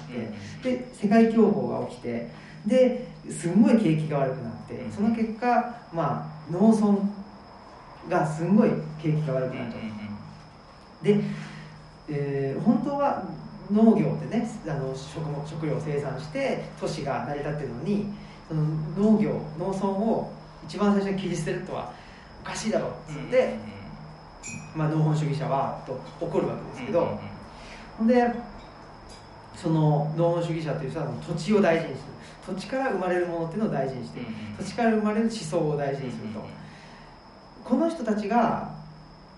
[0.62, 2.30] てで世界恐慌が起きて
[2.64, 5.46] ですごい景気が悪くなってその結果、
[5.92, 6.98] まあ、農村
[8.08, 8.70] がすごい
[9.00, 9.76] 景気が悪くなった。
[11.02, 11.20] で、
[12.08, 13.24] えー、本当は
[13.70, 18.06] 農業でねあの食食料を生産して都市が成り立ってるのに
[18.48, 18.64] その
[18.96, 20.32] 農業農村を
[20.64, 21.92] 一番最初に切り捨てるとは
[22.42, 23.56] おかしいだろうっつって、
[24.74, 27.18] まあ、農本主義者はと怒るわけですけど、
[27.98, 28.06] ほん。
[28.06, 28.32] で
[29.62, 32.54] その農本主義者という人は土地を大事にする。
[32.54, 34.20] 土地から生まれるものっていうのを大事にして、
[34.58, 36.44] 土地から生まれる思想を大事にすると、
[37.62, 38.74] この人たちが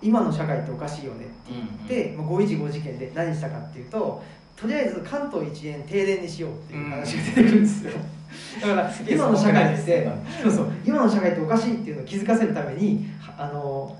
[0.00, 4.22] 今の社会っておかしいよねって言って、うんうん、515事件で何したかっていうと
[4.56, 7.92] とりあえず関東一円停電にしようっていう話が出てくるんですよ、
[8.60, 10.08] だから今の社会って
[10.42, 10.72] そうそう。
[10.84, 13.06] 今の社会っておかしいっていうのを気づかせるために
[13.36, 13.96] あの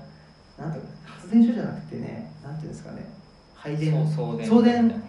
[0.57, 3.05] なんていう発電所じゃなくてねなんていうんですかね
[3.55, 3.93] 配電。
[4.07, 5.03] 送電送電,、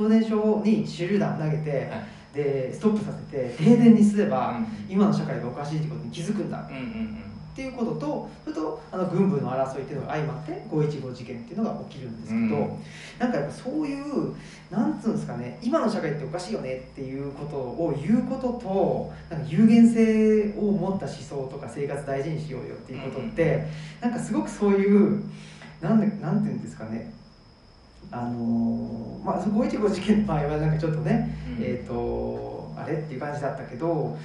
[0.00, 1.96] 送電所に手榴弾投げて、は
[2.32, 7.24] い、でストップさせて停電にすれば、うん、今の社会がおかしいってことに気づくんだ、うんうんうん。
[7.52, 12.78] っていうこととそれとあの軍部の争いっていうのが相まって515事件っていうのが起きるんですけど、うん、
[13.18, 14.34] なんかやっぱそういう
[14.70, 23.66] なんつうんですかね今の社会っておかしいよねっていうことを言うこととなんか有限性を持った思想とか生活大事にしようよっていうことって、
[24.02, 25.22] うん、なんかすごくそういう
[25.82, 27.12] なんでなんていうんですかね
[28.12, 34.18] あのー、まあ、515事件の場合はなんかちょっとね、うん、えっ、ー、とあれっていう感じだったけど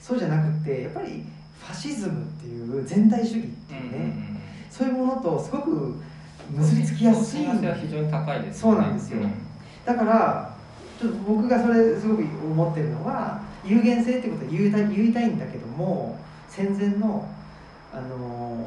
[0.00, 1.24] そうじゃなくてやっぱり
[1.60, 4.38] ファシズムっていう全体主義っていうね、うんうんうん、
[4.70, 5.94] そういうものとすごく
[6.50, 7.46] 結びつきやすい。
[7.46, 9.32] は非常に高いです、ね、そうなんですよ、うん、
[9.84, 10.56] だから
[11.00, 16.18] ちょっと僕がそれすごく思ってるのは有限性ってことは言いたい言いたいんだけども
[16.48, 17.28] 戦前の、
[17.92, 18.66] あの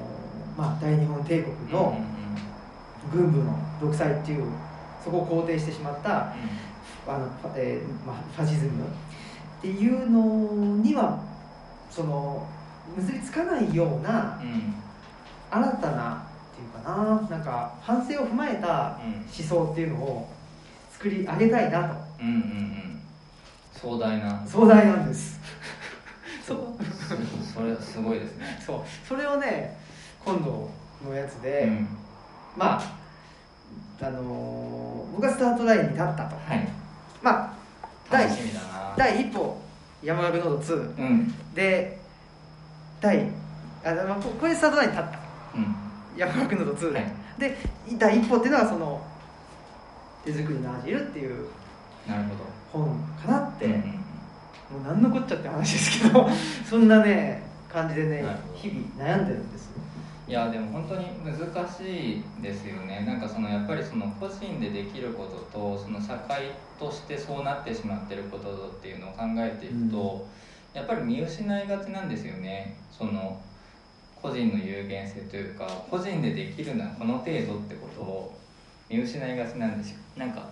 [0.55, 1.97] ー、まあ、大日本帝国の
[3.11, 4.45] 軍部の独裁っていう
[5.03, 6.33] そこを肯定してしまった、
[7.07, 11.19] うん、あのえーまあ、ファシズムっていうのには
[11.89, 12.47] その
[12.95, 14.39] 結びつかないような、
[15.49, 20.29] 新たなっていうかななんか反省を踏まえた思想っていうのを
[20.91, 23.01] 作り上げたいなと、うんうんうん、
[23.73, 24.45] 壮大な。
[24.47, 25.39] 壮大なんです。
[26.45, 26.57] そう。
[27.53, 28.61] それすごいですね。
[28.65, 28.81] そう。
[29.07, 29.77] それをね
[30.23, 30.69] 今度
[31.03, 31.87] のやつで、うん、
[32.55, 33.05] まあ
[34.01, 36.67] あのー、僕がスタートラインに立ったと、はい、
[37.21, 37.53] まあ
[38.09, 38.29] 第
[38.97, 39.57] 第一歩
[40.03, 41.99] 山岳ノード2、うん、で
[43.01, 43.29] 第
[43.83, 45.19] あのこれスタートラインに立った、
[45.55, 45.75] うん、
[46.17, 47.57] 山岳ノード2で、はい、で
[47.97, 49.01] 第一歩っていうのがその
[50.25, 51.47] 手作りのアジルっていう
[52.71, 56.27] 本かなって、うん、もう何のこっちゃって話ですけど
[56.69, 58.25] そんなね感じでね
[58.55, 59.69] 日々悩んでるんです
[60.27, 61.37] いやでも本当に難
[61.69, 63.03] しいですよね。
[63.05, 70.27] なんかそのやっぱりその個人でできることとその社会としてそうなってしまってることっていうのを考えていくと、
[70.73, 72.75] やっぱり見失いがちなんですよね。
[72.91, 73.39] その
[74.19, 78.35] 個人の有限性というか個人でできるのはこの程度ってことを
[78.89, 79.99] 見失いがちなんですよ。
[80.17, 80.49] なんか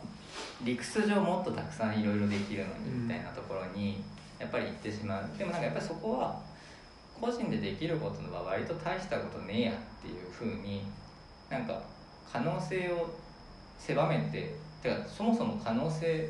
[0.63, 4.03] 理屈上もっとたくさんいろいろできるのにみたいなところに
[4.37, 5.29] やっぱり行ってしまう。
[5.35, 6.39] でもなんかやっぱりそこは
[7.19, 10.83] 個人でできることは割と大したことねえやっていうふうに
[11.49, 11.81] なんか
[12.31, 13.09] 可能性を
[13.77, 16.29] 狭めててかそもそも可能性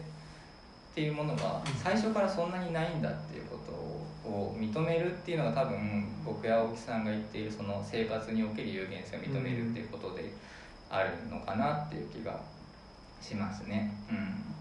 [0.92, 3.58] っていうものが最初からそんなにないんだっていうこ
[4.24, 10.32] とを認めるっていうのが多分僕や青木さんが言っているその生活における有限性を認めるっていうことで
[10.90, 12.40] あるのかなっていう気が
[13.20, 13.92] しますね。
[14.10, 14.54] うん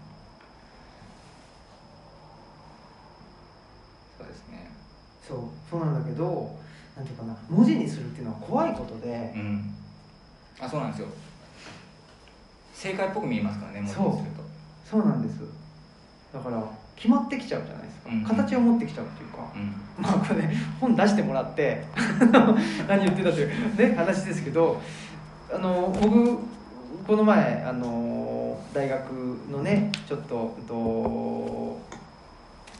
[4.17, 4.71] そうですね。
[5.27, 5.37] そう
[5.69, 6.55] そうなんだけど
[6.95, 9.73] なんていうかな文字にするっていうのは怖いことでう、ん。
[10.59, 11.07] あ、そうなんですよ。
[12.73, 14.43] 正解っぽく見えますからね、文字にすると。
[14.89, 15.39] そうなんです
[16.33, 16.63] だから
[16.95, 20.03] 決まってきちゃうじゃないですか、うん形を持ってきちゃうっていうか、うん。
[20.03, 21.85] まあこれね本出してもらって
[22.87, 24.81] 何言ってたという、ね、話ですけど
[25.53, 26.37] あの僕
[27.07, 29.11] この前あの大学
[29.51, 31.79] のねちょっとうんと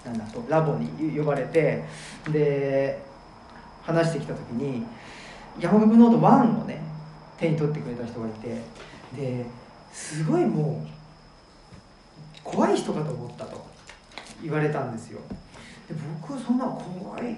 [0.05, 1.83] なんだラボに呼ばれて
[2.29, 3.01] で
[3.83, 4.85] 話してきた時に
[5.59, 6.81] 山岳ノート1をね
[7.37, 8.61] 手に取ってくれた人がいて
[9.15, 9.45] で
[9.91, 10.87] すごいもう
[12.43, 13.65] 怖い人かと思ったと
[14.41, 15.21] 言われたんですよ。
[15.87, 17.37] で僕はそんな怖い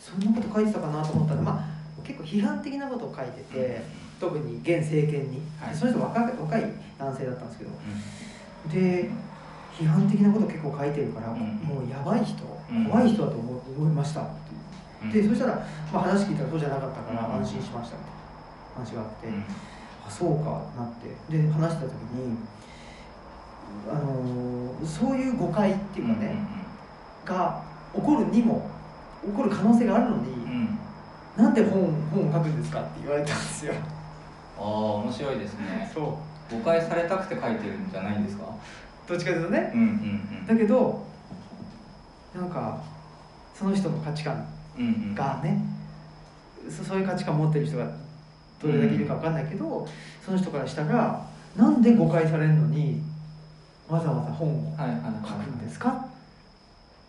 [0.00, 3.82] そんなこと書いてたかなと思ったらまあ結構批判的なことを書いてて
[4.20, 5.74] 特に現政権に、はい。
[5.74, 7.70] その人若い若い男性だったんですけど。
[8.72, 9.10] で
[9.78, 11.38] 批判的なこと結構書いてるから、うん。
[11.62, 12.86] もうやばい人、うん。
[12.86, 14.22] 怖い人だと思思いました。
[14.22, 14.24] っ
[15.12, 15.54] てでそしたら、
[15.92, 17.42] まあ、話聞いたらそうじゃなかったからうん。
[17.42, 19.44] 安心しましたみたいな話があって、うん。
[20.06, 21.36] あそうかなって。
[21.36, 22.36] で話した時に
[23.90, 26.36] あのーそういう誤解っていうかね、
[27.24, 27.62] が
[27.94, 28.68] 起こるにも
[29.24, 30.78] 起こる可能性があるのに、うん。
[31.36, 33.74] なんで本本を書くんですかって言われたんですよ。
[34.58, 35.90] ああ、面白いですね。
[35.92, 36.18] そ
[36.50, 36.54] う。
[36.54, 38.44] 誤解されたくて書いてるんじゃないんですか？
[39.08, 41.04] どっちかというとねうんうんだけど
[42.34, 42.82] なんか
[43.54, 44.46] その人の価値観
[44.78, 44.82] うん。
[44.82, 45.14] うんうん。
[45.14, 45.58] がね、
[46.68, 47.88] そそういう価値観を持ってる人が
[48.60, 49.86] どれだけいるか分かんないけど、
[50.24, 51.26] その人からしたら
[51.56, 53.00] なんで誤解されるのに
[53.88, 55.28] わざわざ本をはいはいはい。
[55.28, 55.88] 書くんですか？
[55.90, 56.06] って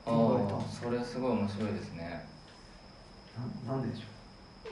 [0.06, 2.26] あ言われたあ、それすごい面白いですね。
[3.68, 4.04] ななんででしょ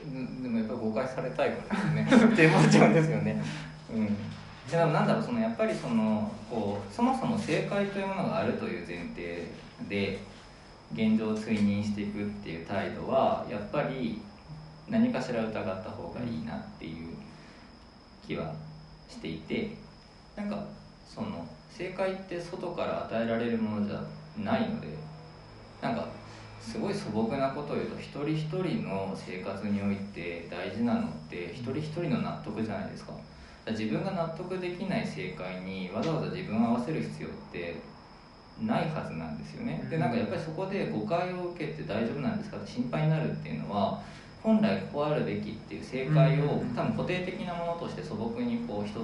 [0.02, 0.08] う？
[0.08, 3.42] んでもやっぱり誤解されたいからですね って思っちゃうんですよね。
[3.94, 4.16] うん。
[4.70, 9.46] でもなんだろうそのやっぱりそのこうそもそも正解というものがあるという前提
[9.88, 10.18] で
[10.92, 14.20] 現状を追認していくっていう態度はやっぱり
[14.88, 17.14] 何かしら疑った方がいいなっていう
[18.26, 18.52] 気は
[19.08, 19.76] していて
[20.34, 20.64] なんか
[21.06, 24.02] その正解って外から与えられるものじゃ
[24.38, 24.88] ないので
[25.80, 26.08] なんか
[26.60, 33.12] すごい素朴なことを言うと一人一人の生活において大事なのって一人一人の納得じゃないですか。
[33.68, 37.74] 自分が納得できない正解にわざわざ自分を合わせる必要って
[38.62, 39.84] ないはずなんですよね。
[39.90, 42.56] でなんかやっぱりそこで誤解を受けて大丈夫なんですか？
[42.56, 44.00] って心配になるっていうのは
[44.42, 46.68] 本来こうあるべきっていう正解をうん。
[46.74, 48.98] 多分固定的なものとして素朴にこう一つ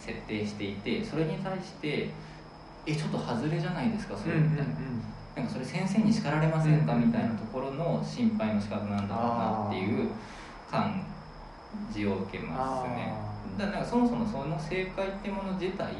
[0.00, 2.10] 設定していてそれに対して
[2.86, 4.16] えちょっと外れじゃないですか？
[4.16, 4.72] それみたいな。
[5.36, 6.94] なんかそれ先生に叱られませんか？
[6.94, 10.10] うんみたいなところの心配の仕方なんだろうなっていう
[10.70, 11.04] 感
[11.92, 15.94] じを受けますねだからなんかそもそもその正解っていうもの自体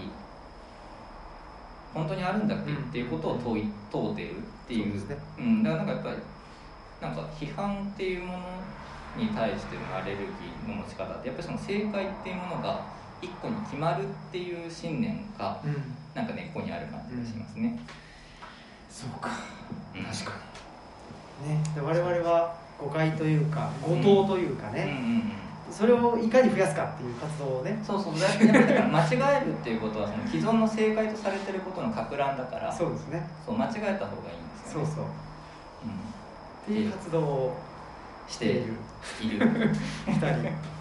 [1.94, 4.98] 本当にあるんだっけうんっていうことを問い問うてるっていう。
[4.98, 5.18] そうですね。
[5.38, 6.20] うん、だからなんかやっぱ
[7.02, 8.38] りなんか批判っていうもの
[9.16, 12.86] に対してのアレルギーの持ち方ってやっぱりその正解っていうものが
[13.20, 15.94] 一個に決まるっていう信念がうん。
[16.14, 17.78] なんか根っこにある感じがしますね、
[18.90, 19.30] そうか。
[19.94, 20.04] うん。
[20.04, 20.32] 確か
[21.42, 21.48] に。
[21.48, 21.62] ね。
[21.74, 25.32] で我々は誤解というか誤答というかうんうね、ん
[25.72, 27.80] それをいかに増やすかっていう活動をね。
[27.82, 28.20] そうそう。
[28.20, 32.70] だやっぱりだから間違えるっていうことはその既存の正解とされてることのか乱だから。
[32.70, 33.26] そうですね。
[33.46, 34.06] そう間違えた方がいいんで
[34.66, 34.86] すよね。
[34.86, 35.04] そうそう。
[35.04, 35.08] っ
[36.68, 37.56] うん、ていう活動を
[38.28, 38.74] している。
[39.22, 39.46] いる
[40.06, 40.26] 二人。
[40.28, 40.32] っ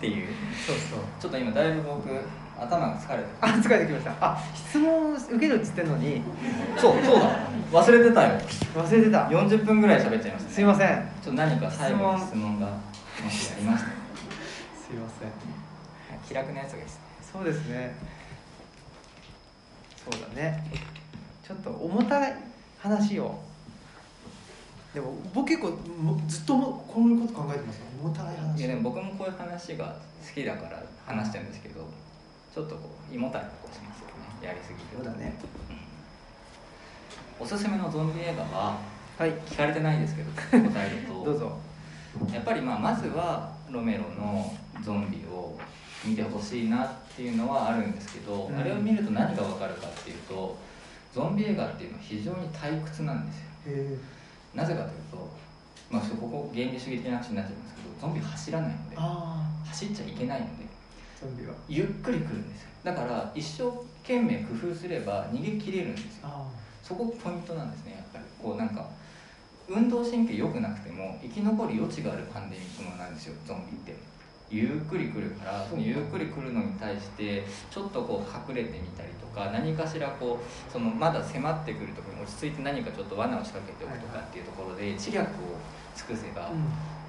[0.02, 0.28] ていう。
[0.68, 1.00] そうそう。
[1.20, 2.10] ちょっと今だいぶ僕
[2.60, 4.12] 頭が疲れてあ疲れてきました。
[4.20, 6.22] あ質問受けるっつってんのに。
[6.78, 7.40] そうそうだ。
[7.72, 8.40] 忘れてたよ。
[8.76, 9.28] 忘れてた。
[9.30, 10.56] 40分ぐらい喋っちゃいましたね。
[10.56, 11.12] すいません。
[11.24, 14.01] ちょっと何か最後に質問がもしありましたら
[14.92, 16.20] すいません。
[16.28, 17.02] 気楽なやつがいいですね。
[17.32, 17.96] そうですね。
[19.96, 20.62] そうだね。
[21.48, 22.36] ちょっと重たい
[22.78, 23.40] 話を。
[24.94, 27.86] でも僕結構もずっともこういうこと考えてますよ。
[28.04, 29.96] 重たいい話やでも僕もこういう話が
[30.28, 31.88] 好きだから話してるんですけど
[32.54, 34.08] ちょっとこう胃もたれしますよ
[34.42, 34.46] ね。
[34.46, 34.98] やりすぎると。
[34.98, 35.34] そうだね。
[37.40, 38.78] おすすめのゾンビ映画は
[39.18, 39.32] はい。
[39.48, 41.14] 聞かれてないですけど答えると。
[41.24, 41.58] どうぞ。
[42.34, 44.54] やっぱりまあまずはロメロの
[44.84, 45.58] ゾンビを
[46.06, 48.58] 見てほしいなっていうのはあるんですけど、うん。
[48.58, 50.58] あれを見ると何が分かるかっていうと
[51.14, 53.44] ゾンビ映画っていうのは非常に退屈なんですよ。
[53.68, 53.98] へ
[54.56, 55.30] なぜかというと、
[55.90, 60.66] まあ、ここ原理主義的な話になっちゃいますけどゾンビ走らないのであ走っちゃいけないので
[61.20, 61.54] ゾンビは。
[61.70, 62.70] ゆっくり来るんですよ。
[62.84, 63.72] だから一生
[64.02, 66.24] 懸命工夫すれば逃げ切れるんですよ。
[66.24, 66.48] あ
[66.82, 68.26] そこポイントなんですねやっぱり。
[68.42, 68.90] こうなんか
[69.70, 73.96] 運動神経良くなくても生き残る余地があるパンデミックなんですよゾンビって
[74.52, 85.56] ゆっくり来るからそのゆっくり来るのに対してちょっとこう隠れてみたりとか何かしらこうそのまだ迫ってくる時に落ち着いて何かちょっと罠を仕掛けておくとかっていうところで知略を
[85.96, 86.68] 尽くせば、うん。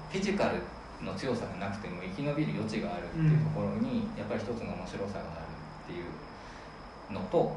[0.09, 0.61] フィジカル
[1.03, 5.51] の強さがなくても生き延びる余地があるっていうところに、やっぱり一つの面白さがある
[5.83, 7.55] っていうのと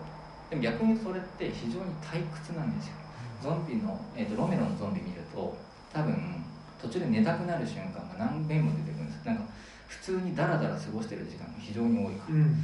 [0.51, 2.95] でも逆にそれって非常に退屈なんですよ。
[3.43, 5.57] ゾンビの、えー、とロメロのゾンビ見ると
[5.93, 6.45] 多分
[6.81, 9.27] 途中で寝たくなる瞬間が何遍も出てくるんです。
[9.27, 9.43] なんか
[9.89, 12.35] 普通にダラダラ過ごしてる時間が非常に多いから。
[12.35, 12.57] うん。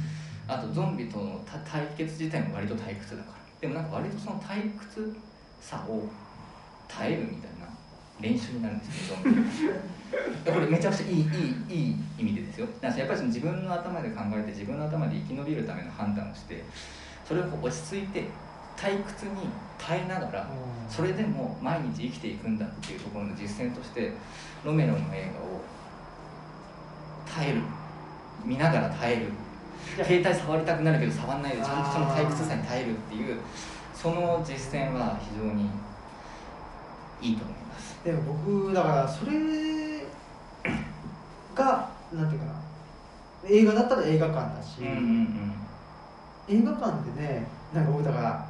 [0.45, 3.37] あとゾンビとのた対決自体も割と退屈だから。
[3.61, 5.15] でもなんか割とその退屈
[5.61, 6.03] さを
[6.87, 7.67] 耐えるみたいな
[8.19, 9.41] 練習になるんですよゾンビ
[10.51, 11.23] これめちゃくちゃいいいい
[11.69, 12.67] いい意味でですよ。
[12.81, 16.63] だからやっぱりその自分の頭で考えて自分の頭で生き延びるための判断をして
[17.25, 18.25] それを落ち着いて
[18.75, 19.31] 退屈に
[19.77, 20.49] 耐えながら
[20.89, 24.11] それでも毎日生きていくんだっていうところの実践として
[24.63, 25.61] ロメロの映画を
[27.35, 27.61] 耐える。
[28.45, 29.31] 見ながら耐える。
[30.03, 33.39] 携帯触りたくなるけど触んないでちゃんとその退屈さに耐えるっていう
[33.93, 35.69] その実践は非常に
[37.21, 37.99] いいと思います。
[38.03, 39.31] でも僕だからそれ
[41.55, 42.53] が なんていうかな。
[43.45, 45.53] 映画だったら映画館だし、うんうん。
[46.47, 48.47] 映画館でねなんか僕だから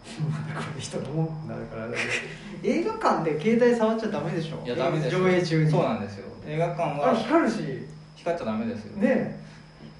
[0.10, 1.86] これ人の文句になるから
[2.62, 4.64] 映画館で携帯触っちゃダメでしょ。
[4.64, 6.26] いやダメですよ上映中にそうなんですよ。
[6.46, 7.56] 映画館は光るし。
[8.16, 8.96] 光っちゃダメですよ。
[8.98, 9.40] ね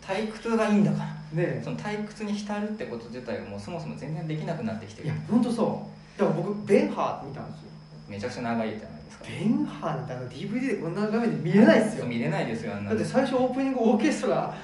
[0.02, 1.06] 退屈がいいんだから。
[1.34, 1.36] え。
[1.36, 5.08] ねその退屈に浸るってこと自体がもうそもそも全然できなくなってきてる。
[5.08, 5.86] えいや本当そ
[6.16, 6.20] う。
[6.20, 7.68] だから僕ベンハー見たんですよ。
[8.08, 9.24] めちゃくちゃ長いじゃないですか。
[9.26, 12.06] ベンハーってあの DVD でこんな画面で見れないですよ。
[12.06, 14.54] 見れないですよだって最初オープニングオーケストラ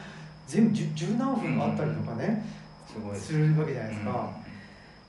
[0.47, 2.45] 全部十十何分あったりとかね、
[2.87, 3.27] すごいです。
[3.29, 4.31] するわけじゃないですか、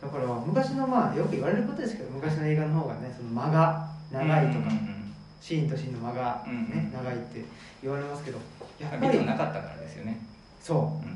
[0.01, 4.97] だから昔のまあよく言われることですけど昔の映画の方がねその間が長いとか、うんうん
[5.39, 7.05] シーンとシーンの間が、ねうん。
[7.05, 7.45] 長いって
[7.81, 8.39] 言われますけど
[8.81, 10.19] やっぱりなかったからですよね、
[10.59, 11.07] そう。
[11.07, 11.13] ん、う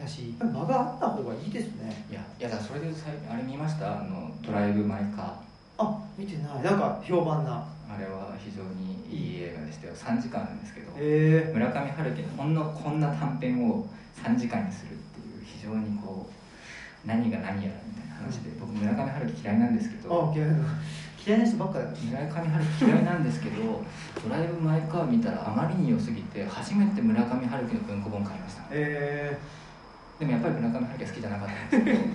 [0.00, 2.06] だし間があった方がいいですね。
[2.10, 4.00] いやいやだそれで最近あれ見ました？
[4.00, 5.32] あのドライブ・マイ・カー。
[5.78, 6.62] あ見てない。
[6.64, 7.62] なんか評判な。
[7.88, 9.94] あれは非常にいい映画でしたよ。
[9.94, 11.52] 3時間なんですけどえ。
[11.54, 13.86] 村上春樹のほんのこんな短編を
[14.24, 16.32] 3時間にするっていう非常にこう
[17.06, 20.48] 何が何やらみたいな話で僕村上春樹嫌いなんですけー、どあ嫌い。
[20.50, 20.56] な
[21.26, 23.82] 嫌いな人ばっかだよ村上春樹嫌いなんですけど
[24.22, 28.62] ドライブ・マイ・カー見たらあまりに良すぎて初めて村上春樹の文庫本買いました。
[28.70, 29.38] え
[30.18, 31.98] でもやっぱり村上春樹は好きじゃなかったんですけど。
[32.00, 32.10] ー、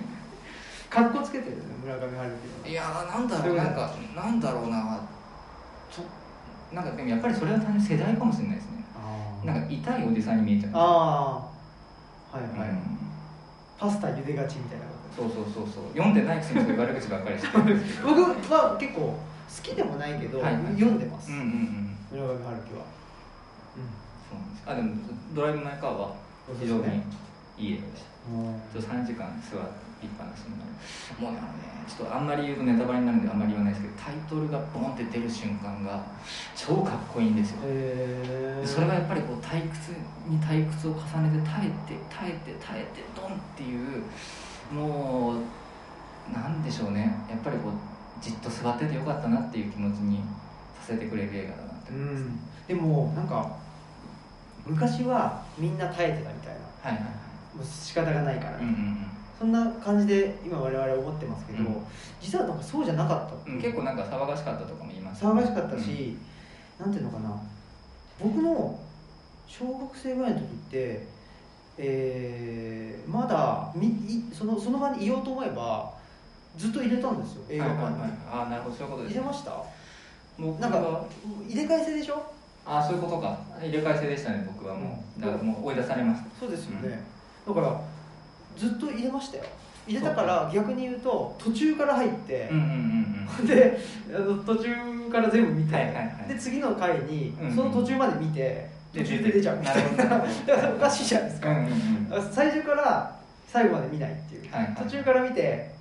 [0.90, 2.30] かっこつけてるね村上春
[2.64, 5.00] 樹いやーなんだろそううなんかなんだろうな。
[5.90, 10.78] ちょなんかでもやっぱりそれは単純に世代かもしれないですねあなんか痛いおじさんに見えちゃうあ
[12.32, 12.76] あはいはい、うん
[13.82, 15.90] パスタ茹でがちみたいなこそうそうそうそう。
[15.90, 17.50] 読んでないくせにそういう悪口ばっかりして
[18.06, 18.22] 僕
[18.54, 19.18] は結構好
[19.60, 20.62] きでもないけど、はいはい。
[20.78, 22.20] 読んでます、うんうんうん。
[22.22, 22.86] 村上春樹は、
[24.30, 24.62] そうなんです。
[24.66, 24.94] あでも
[25.34, 26.14] ドライブ・マイ・カーは
[26.60, 27.02] 非常に
[27.58, 27.96] いい映画で。
[27.98, 28.62] したうん。
[28.72, 29.66] ちょっと3時間座りっ
[30.18, 30.72] ぱなしになる
[31.18, 36.02] もうねあのねちょっとあんまり言うとネタバレになるんであんまり言わないですけどタイトルがボンって出る瞬間が
[36.54, 37.58] 超かっこいいんですよ。
[37.64, 39.92] へえでそれがやっぱりこう退屈
[40.28, 44.02] に退屈を重ねて耐えて耐えて耐えてドンっていう
[44.72, 47.14] もうなんでしょうね。
[47.28, 47.72] やっぱりこう
[48.22, 50.20] じっと座っててよかったなっていう気持ちに
[50.80, 52.40] させてくれる映画だなってう思います、ん。
[52.68, 53.56] でもなんか
[54.64, 56.90] 昔はみんな耐えてたみたいな。
[56.90, 57.56] はいはいはい。
[57.56, 59.11] もう仕方がないから、うんうん
[59.42, 61.82] そんな感じで今我々思ってますけど、うん。
[62.20, 65.24] 実はなんかそうじゃなかった、うん、結構なんか騒がしかったとかも言います。
[65.24, 66.16] 騒がしかったし、
[66.78, 67.42] なんていうのかな。
[68.22, 68.78] 僕の
[69.48, 71.06] 小学生ぐらいの時って、
[71.76, 75.92] えーまだみいそのその場にいようと思えば
[76.56, 78.76] ずっと入れたんですよ映画館に、はいはいはい、ああなるほど。
[78.76, 79.64] そういうことです入れました？
[80.38, 81.04] 僕なんかは
[81.48, 82.22] 入れ替え制でしょ？
[82.64, 83.36] ああそういうことか。
[83.60, 85.20] 入れ替え制でしたね僕はもう、うん。
[85.20, 86.28] だからもう追い出されました。
[86.38, 87.02] そうですよね、
[87.46, 87.80] だから
[88.56, 89.44] ずっと入れましたよ。
[89.86, 92.48] 入れたから逆に言うと途中から入って
[93.44, 93.78] で
[94.46, 95.94] 途中から全部見て、
[96.28, 100.06] で次の回にその途中まで見て、途中で出ちゃうみたいな。
[100.06, 100.22] だか
[100.62, 101.48] らおかしいじゃないですか、
[102.30, 103.16] 最初から
[103.48, 105.72] 最後まで見ないっていう、途中から見て、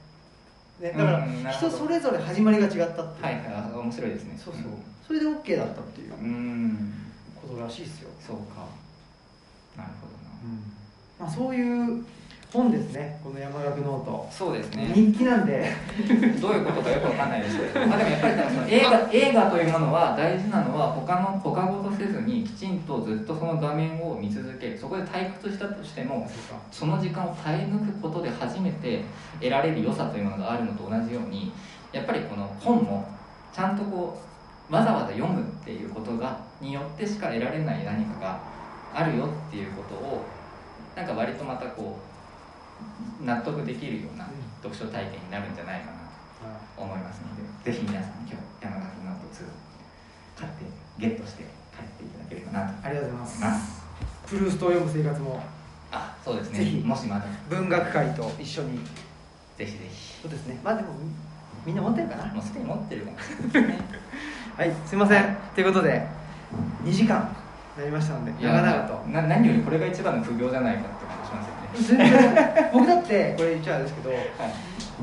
[0.80, 3.44] ね、だから人それぞれ始まりが違ったっていう、はいはい。
[3.48, 4.36] あ面白いですね。
[4.44, 4.64] そうそう。
[5.06, 6.94] それで OK だったっていううん。
[7.40, 8.66] ことらしいですよ、そうか。
[9.78, 11.28] なるほどな。
[11.28, 12.04] まあ、そういう
[12.52, 14.28] 本ですねこの山岳ノート。
[14.30, 14.92] そうですね。
[14.94, 15.72] 人気なんで。
[16.42, 24.78] どういうことかよくわかんないですけど、まあ、でもやっぱりその映画映画というものは大事なのは他の他ごとせずにきちんとずっとその画面を見続ける。
[24.78, 26.30] そこで退屈したとしても
[26.72, 29.04] その時間を耐え抜くことで初めて
[29.40, 31.54] 得られる良さというものがあるのと同じように
[31.94, 33.08] やっぱりこの本も
[33.54, 34.22] ちゃんとこ
[34.70, 38.40] うわざわざ読むっていうことがによってしか得られない何かが
[38.94, 40.26] あるよっていうことを
[40.96, 42.11] なんか割とまたこう
[43.24, 44.26] 納得できるような
[44.64, 45.98] 読書体験になるんじゃないかな
[46.76, 49.46] と思いますのでぜひ皆さん今日山岳ノート2
[50.40, 50.66] 買って
[50.98, 51.44] ゲットして
[51.76, 53.82] 帰っていただければなとありがとうございま思すいます。
[54.28, 55.44] プルーストを読む生活も。
[55.92, 56.60] あそうですね。
[56.60, 56.78] ぜひ。
[56.80, 57.26] もしまだ。
[57.50, 58.80] 文学界と一緒に。
[59.58, 60.22] ぜひぜひ。
[60.22, 60.60] そうですね。
[60.64, 60.90] まあでも
[61.66, 62.26] みんな持ってるかな？
[62.34, 63.86] もうすでに持ってるかもしれないですね。
[64.58, 65.38] はいすいません。
[65.54, 66.08] ということで
[66.86, 67.36] 2時間
[67.78, 69.10] なりましたので長々と。
[69.10, 72.70] な何よりこれが一番の苦行じゃないかって感じします全然。
[72.74, 74.22] 僕だってこれ言っちゃうんですけどはい。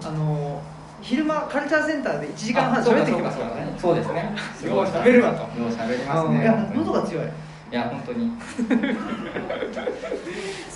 [0.04, 0.62] あの
[1.00, 3.74] 昼間カルチャーセンターで1時間半喋ってきてますからね。
[3.78, 4.34] そうですね。
[4.64, 6.36] よう喋るわとよう喋りますね。
[6.36, 7.24] うんいや喉が強い。
[7.24, 8.32] いや本当に。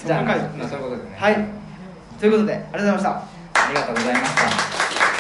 [0.07, 1.17] じゃあまあそういうことですね。
[1.17, 1.35] はい。
[2.19, 3.11] ということでありがとうございました。
[3.11, 4.35] ありがとうございまし
[5.07, 5.12] た